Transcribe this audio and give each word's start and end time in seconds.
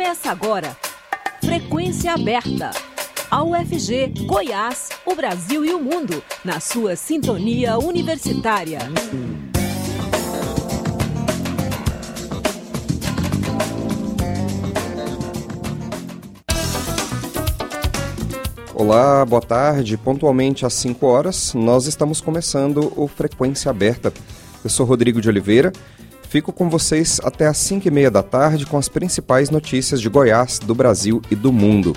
Começa 0.00 0.30
agora. 0.30 0.74
Frequência 1.44 2.14
aberta. 2.14 2.70
A 3.30 3.44
UFG, 3.44 4.24
Goiás, 4.24 4.88
o 5.04 5.14
Brasil 5.14 5.62
e 5.62 5.74
o 5.74 5.78
mundo, 5.78 6.22
na 6.42 6.58
sua 6.58 6.96
sintonia 6.96 7.78
universitária. 7.78 8.78
Olá, 18.74 19.26
boa 19.26 19.42
tarde. 19.42 19.98
Pontualmente 19.98 20.64
às 20.64 20.72
5 20.72 21.06
horas, 21.06 21.52
nós 21.52 21.86
estamos 21.86 22.22
começando 22.22 22.90
o 22.96 23.06
Frequência 23.06 23.68
Aberta. 23.68 24.10
Eu 24.64 24.70
sou 24.70 24.86
Rodrigo 24.86 25.20
de 25.20 25.28
Oliveira 25.28 25.70
Fico 26.30 26.52
com 26.52 26.70
vocês 26.70 27.20
até 27.24 27.48
às 27.48 27.56
5 27.58 27.88
e 27.88 27.90
meia 27.90 28.08
da 28.08 28.22
tarde 28.22 28.64
com 28.64 28.78
as 28.78 28.88
principais 28.88 29.50
notícias 29.50 30.00
de 30.00 30.08
Goiás, 30.08 30.60
do 30.60 30.76
Brasil 30.76 31.20
e 31.28 31.34
do 31.34 31.52
mundo. 31.52 31.92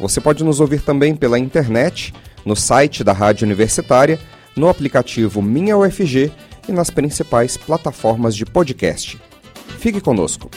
Você 0.00 0.20
pode 0.20 0.42
nos 0.42 0.58
ouvir 0.58 0.80
também 0.80 1.14
pela 1.14 1.38
internet, 1.38 2.12
no 2.44 2.56
site 2.56 3.04
da 3.04 3.12
Rádio 3.12 3.44
Universitária, 3.44 4.18
no 4.56 4.68
aplicativo 4.68 5.40
Minha 5.40 5.78
UFG 5.78 6.32
e 6.68 6.72
nas 6.72 6.90
principais 6.90 7.56
plataformas 7.56 8.34
de 8.34 8.44
podcast. 8.44 9.20
Fique 9.78 10.00
conosco. 10.00 10.50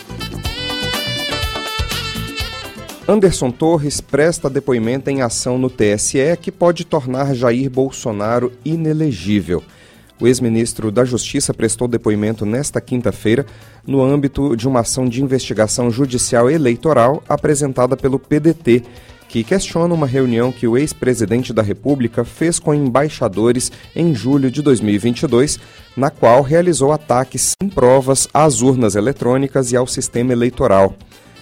Anderson 3.08 3.52
Torres 3.52 4.02
presta 4.02 4.50
depoimento 4.50 5.12
em 5.12 5.22
ação 5.22 5.60
no 5.60 5.70
TSE 5.70 6.36
que 6.42 6.52
pode 6.52 6.84
tornar 6.84 7.36
Jair 7.36 7.70
Bolsonaro 7.70 8.52
inelegível. 8.66 9.64
O 10.20 10.28
ex-ministro 10.28 10.92
da 10.92 11.06
Justiça 11.06 11.54
prestou 11.54 11.88
depoimento 11.88 12.46
nesta 12.46 12.82
quinta-feira 12.82 13.46
no 13.86 14.04
âmbito 14.04 14.56
de 14.56 14.68
uma 14.68 14.80
ação 14.80 15.08
de 15.08 15.22
investigação 15.22 15.92
judicial 15.92 16.50
eleitoral 16.50 17.24
apresentada 17.30 17.96
pelo 17.96 18.18
PDT, 18.18 18.84
que 19.30 19.44
questiona 19.44 19.94
uma 19.94 20.08
reunião 20.08 20.52
que 20.52 20.68
o 20.68 20.76
ex-presidente 20.76 21.54
da 21.54 21.62
República 21.62 22.24
fez 22.24 22.58
com 22.58 22.74
embaixadores 22.74 23.72
em 23.96 24.16
julho 24.16 24.50
de 24.50 24.62
2022, 24.64 25.60
na 25.96 26.10
qual 26.10 26.42
realizou 26.42 26.92
ataques 26.92 27.54
sem 27.62 27.70
provas 27.70 28.28
às 28.34 28.62
urnas 28.62 28.96
eletrônicas 28.96 29.72
e 29.72 29.76
ao 29.76 29.86
sistema 29.86 30.32
eleitoral. 30.32 30.96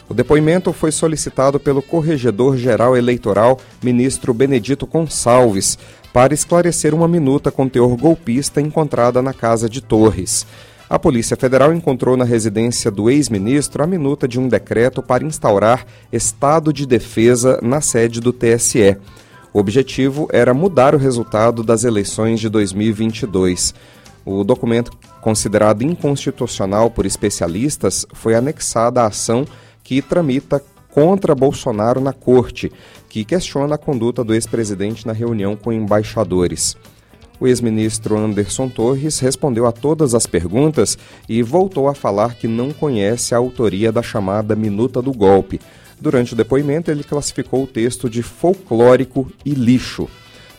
O 0.09 0.13
depoimento 0.13 0.71
foi 0.71 0.91
solicitado 0.91 1.59
pelo 1.59 1.81
Corregedor-Geral 1.81 2.95
Eleitoral, 2.95 3.59
ministro 3.81 4.33
Benedito 4.33 4.85
Gonçalves, 4.85 5.79
para 6.15 6.33
esclarecer 6.33 6.93
uma 6.93 7.09
minuta 7.09 7.51
com 7.51 7.67
teor 7.67 7.93
golpista 7.97 8.61
encontrada 8.61 9.21
na 9.21 9.33
casa 9.33 9.67
de 9.67 9.81
Torres. 9.81 10.47
A 10.89 10.97
Polícia 10.97 11.35
Federal 11.35 11.73
encontrou 11.73 12.15
na 12.15 12.23
residência 12.23 12.89
do 12.89 13.09
ex-ministro 13.09 13.83
a 13.83 13.87
minuta 13.87 14.25
de 14.25 14.39
um 14.39 14.47
decreto 14.47 15.03
para 15.03 15.25
instaurar 15.25 15.85
estado 16.13 16.71
de 16.71 16.85
defesa 16.85 17.59
na 17.61 17.81
sede 17.81 18.21
do 18.21 18.31
TSE. 18.31 18.95
O 19.53 19.59
objetivo 19.59 20.29
era 20.31 20.53
mudar 20.53 20.95
o 20.95 20.97
resultado 20.97 21.61
das 21.61 21.83
eleições 21.83 22.39
de 22.39 22.47
2022. 22.47 23.75
O 24.23 24.45
documento, 24.45 24.93
considerado 25.19 25.81
inconstitucional 25.81 26.89
por 26.89 27.05
especialistas, 27.05 28.05
foi 28.13 28.35
anexado 28.35 29.01
à 29.01 29.07
ação 29.07 29.45
que 29.83 30.01
tramita 30.01 30.63
contra 30.95 31.35
Bolsonaro 31.35 31.99
na 31.99 32.13
corte, 32.13 32.71
que 33.09 33.25
questiona 33.25 33.75
a 33.75 33.77
conduta 33.77 34.23
do 34.23 34.33
ex-presidente 34.33 35.05
na 35.05 35.11
reunião 35.11 35.53
com 35.53 35.73
embaixadores. 35.73 36.77
O 37.37 37.45
ex-ministro 37.45 38.17
Anderson 38.17 38.69
Torres 38.69 39.19
respondeu 39.19 39.65
a 39.65 39.73
todas 39.73 40.15
as 40.15 40.25
perguntas 40.25 40.97
e 41.27 41.43
voltou 41.43 41.89
a 41.89 41.93
falar 41.93 42.35
que 42.35 42.47
não 42.47 42.71
conhece 42.71 43.35
a 43.35 43.37
autoria 43.37 43.91
da 43.91 44.01
chamada 44.01 44.55
minuta 44.55 45.01
do 45.01 45.11
golpe. 45.11 45.59
Durante 45.99 46.31
o 46.31 46.35
depoimento, 46.37 46.89
ele 46.89 47.03
classificou 47.03 47.63
o 47.63 47.67
texto 47.67 48.09
de 48.09 48.23
folclórico 48.23 49.29
e 49.43 49.49
lixo. 49.53 50.07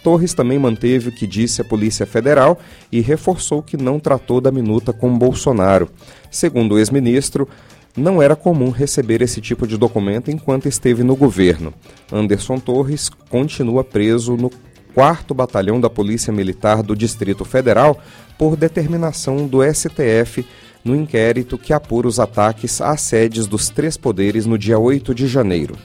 Torres 0.02 0.34
também 0.34 0.58
manteve 0.58 1.08
o 1.08 1.12
que 1.12 1.26
disse 1.26 1.62
a 1.62 1.64
Polícia 1.64 2.04
Federal 2.04 2.60
e 2.92 3.00
reforçou 3.00 3.62
que 3.62 3.78
não 3.78 3.98
tratou 3.98 4.38
da 4.38 4.52
minuta 4.52 4.92
com 4.92 5.16
Bolsonaro. 5.16 5.88
Segundo 6.30 6.75
o 6.75 6.78
ex-ministro, 6.78 7.48
não 7.96 8.20
era 8.20 8.36
comum 8.36 8.70
receber 8.70 9.22
esse 9.22 9.40
tipo 9.40 9.66
de 9.66 9.78
documento 9.78 10.30
enquanto 10.30 10.68
esteve 10.68 11.02
no 11.02 11.16
governo. 11.16 11.72
Anderson 12.12 12.58
Torres 12.58 13.08
continua 13.30 13.82
preso 13.82 14.36
no 14.36 14.50
4 14.94 15.34
Batalhão 15.34 15.80
da 15.80 15.90
Polícia 15.90 16.32
Militar 16.32 16.82
do 16.82 16.94
Distrito 16.94 17.44
Federal 17.44 17.98
por 18.38 18.56
determinação 18.56 19.46
do 19.46 19.60
STF 19.62 20.46
no 20.84 20.94
inquérito 20.94 21.58
que 21.58 21.72
apura 21.72 22.06
os 22.06 22.20
ataques 22.20 22.80
às 22.80 23.00
sedes 23.00 23.46
dos 23.46 23.68
três 23.68 23.96
poderes 23.96 24.46
no 24.46 24.56
dia 24.56 24.78
8 24.78 25.14
de 25.14 25.26
janeiro. 25.26 25.76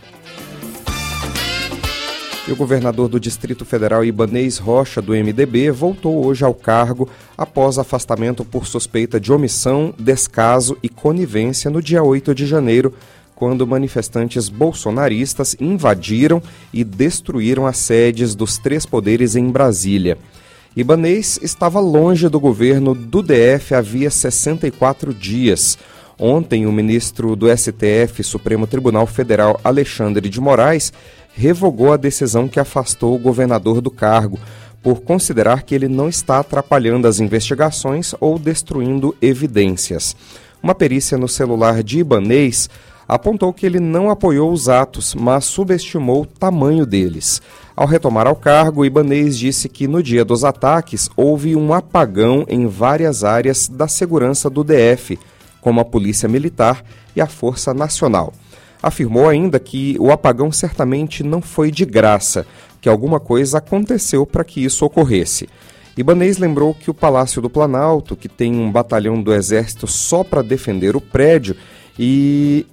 E 2.51 2.53
o 2.53 2.57
governador 2.57 3.07
do 3.07 3.17
Distrito 3.17 3.63
Federal 3.63 4.03
Ibanês 4.03 4.57
Rocha, 4.57 5.01
do 5.01 5.13
MDB, 5.13 5.71
voltou 5.71 6.25
hoje 6.25 6.43
ao 6.43 6.53
cargo 6.53 7.07
após 7.37 7.79
afastamento 7.79 8.43
por 8.43 8.67
suspeita 8.67 9.21
de 9.21 9.31
omissão, 9.31 9.93
descaso 9.97 10.77
e 10.83 10.89
conivência 10.89 11.71
no 11.71 11.81
dia 11.81 12.03
8 12.03 12.35
de 12.35 12.45
janeiro, 12.45 12.93
quando 13.33 13.65
manifestantes 13.65 14.49
bolsonaristas 14.49 15.55
invadiram 15.61 16.43
e 16.73 16.83
destruíram 16.83 17.65
as 17.65 17.77
sedes 17.77 18.35
dos 18.35 18.57
três 18.57 18.85
poderes 18.85 19.37
em 19.37 19.49
Brasília. 19.49 20.17
Ibanês 20.75 21.39
estava 21.41 21.79
longe 21.79 22.27
do 22.27 22.37
governo 22.37 22.93
do 22.93 23.23
DF 23.23 23.73
havia 23.73 24.09
64 24.09 25.13
dias. 25.13 25.77
Ontem, 26.23 26.67
o 26.67 26.71
ministro 26.71 27.35
do 27.35 27.47
STF, 27.47 28.23
Supremo 28.23 28.67
Tribunal 28.67 29.07
Federal, 29.07 29.59
Alexandre 29.63 30.29
de 30.29 30.39
Moraes, 30.39 30.93
revogou 31.33 31.93
a 31.93 31.97
decisão 31.97 32.47
que 32.47 32.59
afastou 32.59 33.15
o 33.15 33.19
governador 33.19 33.81
do 33.81 33.91
cargo, 33.91 34.39
por 34.81 35.01
considerar 35.01 35.63
que 35.63 35.75
ele 35.75 35.87
não 35.87 36.09
está 36.09 36.39
atrapalhando 36.39 37.07
as 37.07 37.19
investigações 37.19 38.15
ou 38.19 38.39
destruindo 38.39 39.15
evidências. 39.21 40.15
Uma 40.61 40.73
perícia 40.73 41.17
no 41.17 41.27
celular 41.27 41.83
de 41.83 41.99
Ibanês 41.99 42.69
apontou 43.07 43.51
que 43.51 43.65
ele 43.65 43.79
não 43.79 44.09
apoiou 44.09 44.51
os 44.51 44.69
atos, 44.69 45.13
mas 45.13 45.45
subestimou 45.45 46.21
o 46.21 46.25
tamanho 46.25 46.85
deles. 46.85 47.41
Ao 47.75 47.85
retomar 47.85 48.25
ao 48.27 48.35
cargo, 48.35 48.85
Ibanês 48.85 49.37
disse 49.37 49.67
que 49.67 49.87
no 49.87 50.01
dia 50.01 50.23
dos 50.23 50.43
ataques 50.43 51.09
houve 51.15 51.55
um 51.55 51.73
apagão 51.73 52.45
em 52.47 52.67
várias 52.67 53.23
áreas 53.23 53.67
da 53.67 53.87
segurança 53.87 54.49
do 54.49 54.63
DF, 54.63 55.19
como 55.59 55.79
a 55.79 55.85
Polícia 55.85 56.29
Militar 56.29 56.83
e 57.15 57.21
a 57.21 57.27
Força 57.27 57.73
Nacional. 57.73 58.33
Afirmou 58.81 59.29
ainda 59.29 59.59
que 59.59 59.95
o 59.99 60.11
apagão 60.11 60.51
certamente 60.51 61.23
não 61.23 61.41
foi 61.41 61.69
de 61.71 61.85
graça, 61.85 62.45
que 62.79 62.89
alguma 62.89 63.19
coisa 63.19 63.59
aconteceu 63.59 64.25
para 64.25 64.43
que 64.43 64.63
isso 64.63 64.83
ocorresse. 64.85 65.47
Ibanês 65.95 66.37
lembrou 66.37 66.73
que 66.73 66.89
o 66.89 66.93
Palácio 66.93 67.41
do 67.41 67.49
Planalto, 67.49 68.15
que 68.15 68.29
tem 68.29 68.55
um 68.55 68.71
batalhão 68.71 69.21
do 69.21 69.33
Exército 69.33 69.85
só 69.87 70.23
para 70.23 70.41
defender 70.41 70.95
o 70.95 71.01
prédio, 71.01 71.55
e 71.99 72.65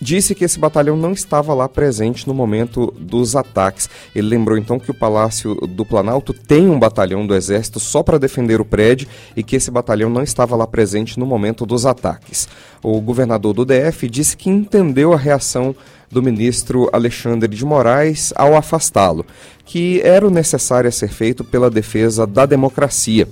disse 0.00 0.34
que 0.34 0.44
esse 0.44 0.58
batalhão 0.58 0.96
não 0.96 1.12
estava 1.12 1.52
lá 1.52 1.68
presente 1.68 2.26
no 2.26 2.34
momento 2.34 2.92
dos 2.98 3.36
ataques. 3.36 3.88
Ele 4.14 4.28
lembrou 4.28 4.56
então 4.56 4.78
que 4.78 4.90
o 4.90 4.94
Palácio 4.94 5.54
do 5.54 5.84
Planalto 5.84 6.32
tem 6.32 6.68
um 6.68 6.78
batalhão 6.78 7.26
do 7.26 7.34
Exército 7.34 7.78
só 7.78 8.02
para 8.02 8.18
defender 8.18 8.60
o 8.60 8.64
prédio 8.64 9.08
e 9.36 9.42
que 9.42 9.56
esse 9.56 9.70
batalhão 9.70 10.08
não 10.08 10.22
estava 10.22 10.56
lá 10.56 10.66
presente 10.66 11.18
no 11.18 11.26
momento 11.26 11.66
dos 11.66 11.84
ataques. 11.84 12.48
O 12.82 13.00
governador 13.00 13.52
do 13.52 13.64
DF 13.64 14.08
disse 14.08 14.36
que 14.36 14.48
entendeu 14.48 15.12
a 15.12 15.16
reação 15.16 15.74
do 16.10 16.22
ministro 16.22 16.88
Alexandre 16.92 17.48
de 17.48 17.64
Moraes 17.64 18.32
ao 18.34 18.56
afastá-lo, 18.56 19.24
que 19.64 20.00
era 20.02 20.26
o 20.26 20.30
necessário 20.30 20.88
a 20.88 20.92
ser 20.92 21.08
feito 21.08 21.44
pela 21.44 21.70
defesa 21.70 22.26
da 22.26 22.44
democracia. 22.46 23.28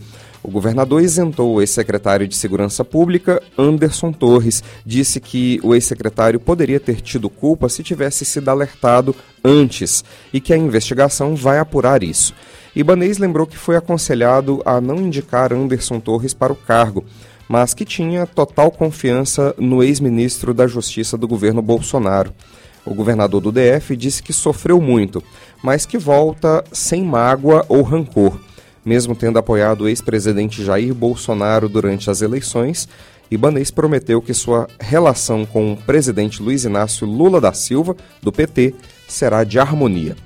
O 0.49 0.51
governador 0.51 1.03
isentou 1.03 1.53
o 1.53 1.61
ex-secretário 1.61 2.27
de 2.27 2.35
Segurança 2.35 2.83
Pública, 2.83 3.43
Anderson 3.59 4.11
Torres. 4.11 4.65
Disse 4.83 5.21
que 5.21 5.61
o 5.63 5.75
ex-secretário 5.75 6.41
poderia 6.41 6.81
ter 6.81 7.03
tido 7.03 7.29
culpa 7.29 7.69
se 7.69 7.83
tivesse 7.83 8.25
sido 8.25 8.49
alertado 8.49 9.15
antes 9.45 10.03
e 10.33 10.41
que 10.41 10.55
a 10.55 10.57
investigação 10.57 11.37
vai 11.37 11.59
apurar 11.59 12.03
isso. 12.03 12.33
Ibanês 12.75 13.19
lembrou 13.19 13.47
que 13.47 13.59
foi 13.59 13.77
aconselhado 13.77 14.63
a 14.65 14.81
não 14.81 14.97
indicar 14.97 15.53
Anderson 15.53 16.01
Torres 16.01 16.33
para 16.33 16.51
o 16.51 16.57
cargo, 16.57 17.05
mas 17.47 17.75
que 17.75 17.85
tinha 17.85 18.27
total 18.27 18.71
confiança 18.71 19.55
no 19.59 19.83
ex-ministro 19.83 20.55
da 20.55 20.67
Justiça 20.67 21.19
do 21.19 21.29
governo 21.29 21.61
Bolsonaro. 21.61 22.33
O 22.87 22.95
governador 22.95 23.43
do 23.43 23.53
DF 23.53 23.95
disse 23.95 24.23
que 24.23 24.33
sofreu 24.33 24.81
muito, 24.81 25.23
mas 25.63 25.85
que 25.85 25.99
volta 25.99 26.65
sem 26.73 27.05
mágoa 27.05 27.67
ou 27.69 27.83
rancor 27.83 28.41
mesmo 28.89 29.15
tendo 29.15 29.39
apoiado 29.39 29.83
o 29.83 29.89
ex-presidente 29.89 30.65
Jair 30.65 30.95
Bolsonaro 30.95 31.69
durante 31.69 32.11
as 32.11 32.23
eleições, 32.23 32.89
Ibanez 33.31 33.71
prometeu 33.71 34.23
que 34.23 34.33
sua 34.33 34.67
relação 34.81 35.45
com 35.45 35.75
o 35.75 35.77
presidente 35.77 36.43
Luiz 36.43 36.65
Inácio 36.65 37.07
Lula 37.07 37.39
da 37.39 37.53
Silva, 37.53 37.95
do 38.23 38.33
PT, 38.33 38.75
será 39.07 39.45
de 39.45 39.59
harmonia. 39.59 40.17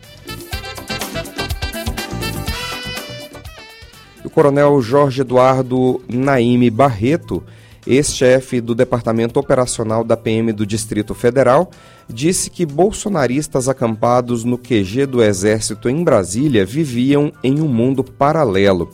O 4.24 4.30
coronel 4.30 4.80
Jorge 4.80 5.22
Eduardo 5.22 6.00
Naime 6.08 6.70
Barreto 6.70 7.42
ex-chefe 7.86 8.60
do 8.60 8.74
Departamento 8.74 9.38
Operacional 9.38 10.04
da 10.04 10.16
PM 10.16 10.52
do 10.52 10.66
Distrito 10.66 11.14
Federal, 11.14 11.70
disse 12.08 12.50
que 12.50 12.66
bolsonaristas 12.66 13.68
acampados 13.68 14.44
no 14.44 14.58
QG 14.58 15.06
do 15.06 15.22
Exército 15.22 15.88
em 15.88 16.02
Brasília 16.02 16.64
viviam 16.64 17.32
em 17.42 17.60
um 17.60 17.68
mundo 17.68 18.04
paralelo. 18.04 18.90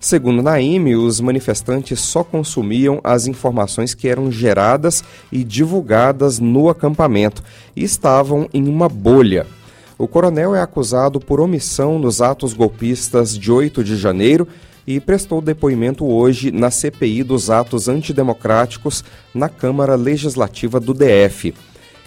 Segundo 0.00 0.42
Naime, 0.42 0.96
os 0.96 1.20
manifestantes 1.20 2.00
só 2.00 2.24
consumiam 2.24 3.00
as 3.04 3.28
informações 3.28 3.94
que 3.94 4.08
eram 4.08 4.32
geradas 4.32 5.04
e 5.30 5.44
divulgadas 5.44 6.40
no 6.40 6.68
acampamento 6.68 7.40
e 7.76 7.84
estavam 7.84 8.48
em 8.52 8.66
uma 8.66 8.88
bolha. 8.88 9.46
O 9.96 10.08
coronel 10.08 10.56
é 10.56 10.60
acusado 10.60 11.20
por 11.20 11.38
omissão 11.38 12.00
nos 12.00 12.20
atos 12.20 12.52
golpistas 12.52 13.38
de 13.38 13.52
8 13.52 13.84
de 13.84 13.96
janeiro 13.96 14.48
e 14.86 14.98
prestou 15.00 15.40
depoimento 15.40 16.04
hoje 16.04 16.50
na 16.50 16.70
CPI 16.70 17.22
dos 17.22 17.50
atos 17.50 17.88
antidemocráticos 17.88 19.04
na 19.34 19.48
Câmara 19.48 19.94
Legislativa 19.94 20.80
do 20.80 20.92
DF. 20.92 21.54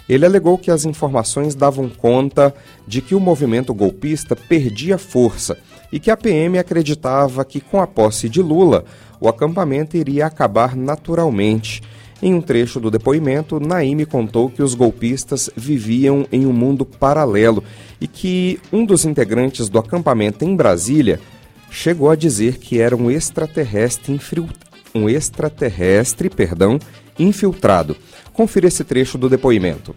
Ele 0.08 0.24
alegou 0.24 0.56
que 0.56 0.70
as 0.70 0.84
informações 0.84 1.54
davam 1.54 1.88
conta 1.88 2.54
de 2.86 3.00
que 3.00 3.14
o 3.14 3.20
movimento 3.20 3.74
golpista 3.74 4.36
perdia 4.36 4.98
força 4.98 5.58
e 5.90 5.98
que 5.98 6.10
a 6.10 6.16
PM 6.16 6.58
acreditava 6.58 7.44
que, 7.44 7.60
com 7.60 7.80
a 7.80 7.86
posse 7.86 8.28
de 8.28 8.40
Lula, 8.40 8.84
o 9.20 9.28
acampamento 9.28 9.96
iria 9.96 10.26
acabar 10.26 10.76
naturalmente. 10.76 11.82
Em 12.22 12.32
um 12.32 12.40
trecho 12.40 12.80
do 12.80 12.90
depoimento, 12.90 13.60
Naime 13.60 14.06
contou 14.06 14.48
que 14.48 14.62
os 14.62 14.74
golpistas 14.74 15.50
viviam 15.54 16.26
em 16.32 16.46
um 16.46 16.52
mundo 16.52 16.84
paralelo 16.84 17.62
e 18.00 18.06
que 18.06 18.58
um 18.72 18.86
dos 18.86 19.04
integrantes 19.04 19.68
do 19.68 19.78
acampamento 19.78 20.44
em 20.44 20.56
Brasília 20.56 21.20
chegou 21.76 22.10
a 22.10 22.16
dizer 22.16 22.56
que 22.56 22.80
era 22.80 22.96
um 22.96 23.10
extraterrestre, 23.10 24.18
um 24.94 25.10
extraterrestre 25.10 26.30
perdão, 26.30 26.78
infiltrado. 27.18 27.94
Confira 28.32 28.66
esse 28.66 28.82
trecho 28.82 29.18
do 29.18 29.28
depoimento. 29.28 29.94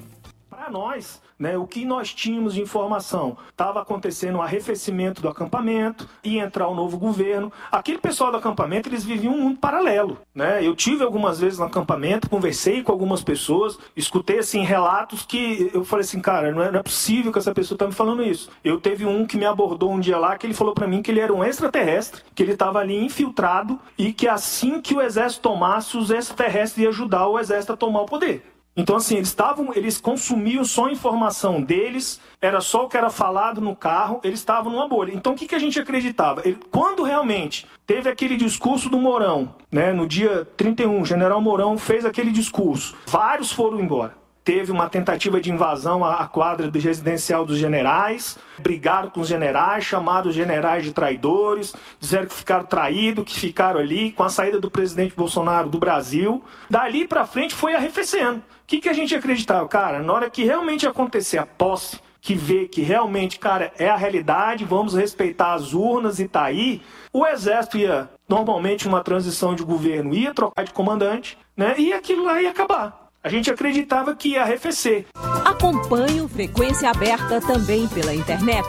Para 0.50 0.70
nós, 0.70 1.22
né, 1.40 1.58
o 1.58 1.66
que 1.66 1.86
nós 1.86 2.14
tínhamos 2.14 2.54
de 2.54 2.62
informação? 2.62 3.38
Estava 3.50 3.82
acontecendo 3.82 4.38
um 4.38 4.42
arrefecimento 4.42 5.22
do 5.22 5.30
acampamento, 5.30 6.08
ia 6.24 6.44
entrar 6.44 6.68
o 6.68 6.74
um 6.74 6.76
novo 6.76 6.98
governo. 6.98 7.52
Aquele 7.72 7.98
pessoal 7.98 8.30
do 8.30 8.38
acampamento, 8.38 8.90
eles 8.90 9.06
viviam 9.06 9.34
um 9.34 9.42
mundo 9.42 9.58
paralelo. 9.58 10.18
Né? 10.36 10.66
Eu 10.66 10.76
tive 10.76 11.04
algumas 11.04 11.40
vezes 11.40 11.58
no 11.58 11.66
acampamento, 11.66 12.30
conversei 12.30 12.84
com 12.84 12.92
algumas 12.92 13.24
pessoas, 13.24 13.80
escutei 13.96 14.40
assim 14.40 14.64
relatos 14.64 15.26
que 15.26 15.72
eu 15.74 15.86
falei 15.86 16.04
assim, 16.04 16.20
cara, 16.20 16.52
não 16.52 16.62
é, 16.62 16.72
não 16.72 16.80
é 16.82 16.84
possível 16.84 17.32
que 17.32 17.40
essa 17.40 17.54
pessoa 17.54 17.76
está 17.76 17.88
me 17.88 17.94
falando 17.94 18.22
isso. 18.22 18.50
Eu 18.64 18.80
teve 18.80 19.06
um 19.06 19.26
que 19.26 19.38
me 19.38 19.46
abordou 19.46 19.92
um 19.92 20.00
dia 20.00 20.18
lá 20.18 20.38
que 20.38 20.46
ele 20.46 20.54
falou 20.54 20.74
para 20.74 20.88
mim 20.88 21.02
que 21.02 21.10
ele 21.10 21.22
era 21.22 21.34
um 21.34 21.44
extraterrestre, 21.44 22.22
que 22.36 22.44
ele 22.44 22.54
estava 22.54 22.80
ali 22.80 22.98
infiltrado 23.04 23.80
e 23.98 24.12
que 24.12 24.28
assim 24.28 24.82
que 24.82 24.94
o 24.94 25.02
exército 25.02 25.42
tomasse, 25.42 25.98
os 25.98 26.12
extraterrestres 26.12 26.84
iam 26.84 26.90
ajudar 26.90 27.28
o 27.28 27.40
exército 27.40 27.74
a 27.74 27.78
tomar 27.78 28.02
o 28.02 28.06
poder. 28.06 28.44
Então, 28.80 28.96
assim, 28.96 29.18
eles 29.18 29.28
estavam, 29.28 29.74
eles 29.76 30.00
consumiam 30.00 30.64
só 30.64 30.86
a 30.86 30.92
informação 30.92 31.62
deles, 31.62 32.22
era 32.42 32.62
só 32.62 32.86
o 32.86 32.88
que 32.88 32.96
era 32.96 33.10
falado 33.10 33.60
no 33.60 33.76
carro, 33.76 34.22
eles 34.24 34.40
estavam 34.40 34.72
numa 34.72 34.88
bolha. 34.88 35.12
Então, 35.14 35.34
o 35.34 35.36
que, 35.36 35.48
que 35.48 35.54
a 35.54 35.60
gente 35.60 35.78
acreditava? 35.78 36.42
Ele, 36.46 36.58
quando 36.72 37.04
realmente 37.04 37.68
teve 37.86 38.10
aquele 38.10 38.38
discurso 38.38 38.90
do 38.90 38.98
Mourão, 38.98 39.54
né, 39.70 39.92
no 39.92 40.08
dia 40.08 40.48
31, 40.56 41.02
o 41.02 41.06
general 41.06 41.42
Mourão 41.42 41.78
fez 41.78 42.06
aquele 42.06 42.32
discurso, 42.32 42.96
vários 43.06 43.52
foram 43.52 43.82
embora 43.82 44.19
teve 44.50 44.72
uma 44.72 44.90
tentativa 44.90 45.40
de 45.40 45.52
invasão 45.52 46.04
à 46.04 46.28
quadra 46.28 46.72
do 46.72 46.80
residencial 46.80 47.46
dos 47.46 47.60
generais, 47.60 48.36
brigaram 48.58 49.08
com 49.08 49.22
os 49.22 49.28
generais, 49.28 49.84
chamaram 49.84 50.28
os 50.28 50.34
generais 50.34 50.84
de 50.84 50.92
traidores, 50.92 51.76
disseram 52.00 52.26
que 52.26 52.34
ficaram 52.34 52.66
traídos, 52.66 53.26
que 53.26 53.40
ficaram 53.40 53.80
ali 53.80 54.12
com 54.12 54.24
a 54.24 54.30
saída 54.30 54.60
do 54.60 54.72
presidente 54.72 55.14
Bolsonaro 55.16 55.70
do 55.70 55.78
Brasil. 55.78 56.44
Dali 56.68 57.08
para 57.08 57.28
frente 57.28 57.54
foi 57.54 57.76
arrefecendo. 57.76 58.40
O 58.40 58.42
que, 58.66 58.80
que 58.82 58.90
a 58.90 58.94
gente 58.94 59.16
acreditava? 59.16 59.68
Cara, 59.68 60.02
na 60.02 60.12
hora 60.12 60.32
que 60.32 60.44
realmente 60.44 60.88
acontecer 60.88 61.38
a 61.38 61.46
posse, 61.46 62.00
que 62.20 62.34
vê 62.34 62.68
que 62.68 62.82
realmente, 62.82 63.38
cara, 63.38 63.72
é 63.78 63.88
a 63.88 63.96
realidade, 63.96 64.66
vamos 64.66 64.96
respeitar 64.96 65.54
as 65.54 65.76
urnas 65.76 66.20
e 66.20 66.28
tá 66.28 66.46
aí, 66.46 66.82
o 67.14 67.24
exército 67.24 67.78
ia, 67.78 68.10
normalmente 68.28 68.88
uma 68.88 69.04
transição 69.04 69.54
de 69.54 69.62
governo 69.62 70.16
ia 70.16 70.34
trocar 70.34 70.64
de 70.64 70.74
comandante, 70.74 71.38
né? 71.56 71.76
E 71.78 71.94
aquilo 71.94 72.26
lá 72.26 72.42
ia 72.42 72.50
acabar. 72.50 73.09
A 73.22 73.28
gente 73.28 73.52
acreditava 73.52 74.16
que 74.16 74.30
ia 74.30 74.44
arrefecer. 74.44 75.06
Acompanhe 75.44 76.22
o 76.22 76.30
Frequência 76.30 76.90
Aberta 76.90 77.42
também 77.42 77.86
pela 77.90 78.16
internet 78.16 78.66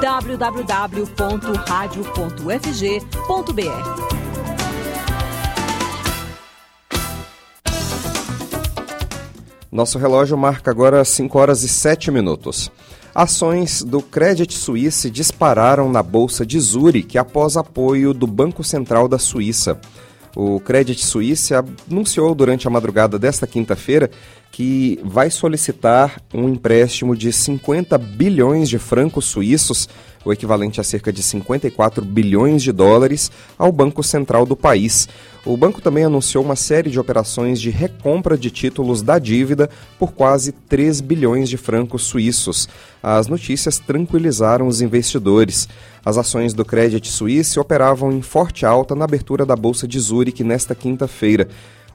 www.radio.fg.br. 0.00 1.10
Nosso 9.72 9.98
relógio 9.98 10.38
marca 10.38 10.70
agora 10.70 11.04
5 11.04 11.38
horas 11.38 11.64
e 11.64 11.68
7 11.68 12.12
minutos. 12.12 12.70
Ações 13.12 13.82
do 13.82 14.00
Credit 14.00 14.54
Suisse 14.54 15.10
dispararam 15.10 15.90
na 15.90 16.02
Bolsa 16.02 16.46
de 16.46 16.60
Zurique 16.60 17.18
após 17.18 17.56
apoio 17.56 18.14
do 18.14 18.28
Banco 18.28 18.62
Central 18.62 19.08
da 19.08 19.18
Suíça. 19.18 19.80
O 20.36 20.60
Credit 20.60 21.04
Suisse 21.04 21.52
anunciou 21.54 22.34
durante 22.34 22.66
a 22.66 22.70
madrugada 22.70 23.18
desta 23.18 23.46
quinta-feira 23.46 24.10
que 24.52 24.98
vai 25.04 25.30
solicitar 25.30 26.20
um 26.34 26.48
empréstimo 26.48 27.16
de 27.16 27.32
50 27.32 27.96
bilhões 27.96 28.68
de 28.68 28.78
francos 28.78 29.24
suíços, 29.26 29.88
o 30.24 30.32
equivalente 30.32 30.80
a 30.80 30.84
cerca 30.84 31.12
de 31.12 31.22
54 31.22 32.04
bilhões 32.04 32.62
de 32.62 32.72
dólares, 32.72 33.30
ao 33.56 33.72
Banco 33.72 34.02
Central 34.02 34.44
do 34.44 34.56
país. 34.56 35.08
O 35.46 35.56
banco 35.56 35.80
também 35.80 36.04
anunciou 36.04 36.44
uma 36.44 36.56
série 36.56 36.90
de 36.90 37.00
operações 37.00 37.60
de 37.60 37.70
recompra 37.70 38.36
de 38.36 38.50
títulos 38.50 39.02
da 39.02 39.18
dívida 39.18 39.70
por 39.98 40.12
quase 40.12 40.52
3 40.52 41.00
bilhões 41.00 41.48
de 41.48 41.56
francos 41.56 42.02
suíços. 42.02 42.68
As 43.02 43.28
notícias 43.28 43.78
tranquilizaram 43.78 44.66
os 44.66 44.82
investidores. 44.82 45.68
As 46.04 46.16
ações 46.16 46.54
do 46.54 46.64
Credit 46.64 47.06
Suisse 47.08 47.58
operavam 47.58 48.12
em 48.12 48.22
forte 48.22 48.64
alta 48.64 48.94
na 48.94 49.04
abertura 49.04 49.44
da 49.44 49.54
Bolsa 49.54 49.86
de 49.86 49.98
Zurique 49.98 50.42
nesta 50.42 50.74
quinta-feira 50.74 51.48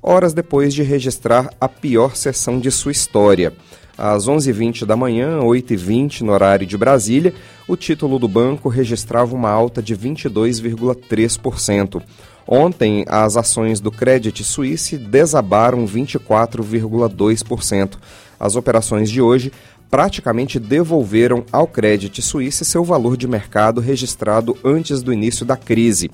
horas 0.05 0.33
depois 0.33 0.71
de 0.71 0.83
registrar 0.83 1.49
a 1.59 1.67
pior 1.67 2.15
sessão 2.15 2.59
de 2.59 2.69
sua 2.69 2.91
história. 2.91 3.51
Às 3.97 4.27
11h20 4.27 4.85
da 4.85 4.95
manhã, 4.95 5.39
8h20 5.39 6.21
no 6.21 6.31
horário 6.31 6.67
de 6.67 6.77
Brasília, 6.77 7.33
o 7.67 7.75
título 7.75 8.19
do 8.19 8.27
banco 8.27 8.69
registrava 8.69 9.33
uma 9.33 9.49
alta 9.49 9.81
de 9.81 9.97
22,3%. 9.97 12.03
Ontem, 12.47 13.03
as 13.07 13.35
ações 13.35 13.79
do 13.79 13.89
Credit 13.89 14.43
Suisse 14.43 14.95
desabaram 14.95 15.87
24,2%. 15.87 17.95
As 18.39 18.55
operações 18.55 19.09
de 19.09 19.19
hoje 19.21 19.51
praticamente 19.95 20.59
devolveram 20.59 21.45
ao 21.53 21.65
Credit 21.65 22.21
Suisse 22.21 22.65
seu 22.65 22.83
valor 22.83 23.15
de 23.15 23.29
mercado 23.29 23.79
registrado 23.79 24.57
antes 24.61 25.01
do 25.01 25.13
início 25.13 25.45
da 25.45 25.55
crise. 25.55 26.11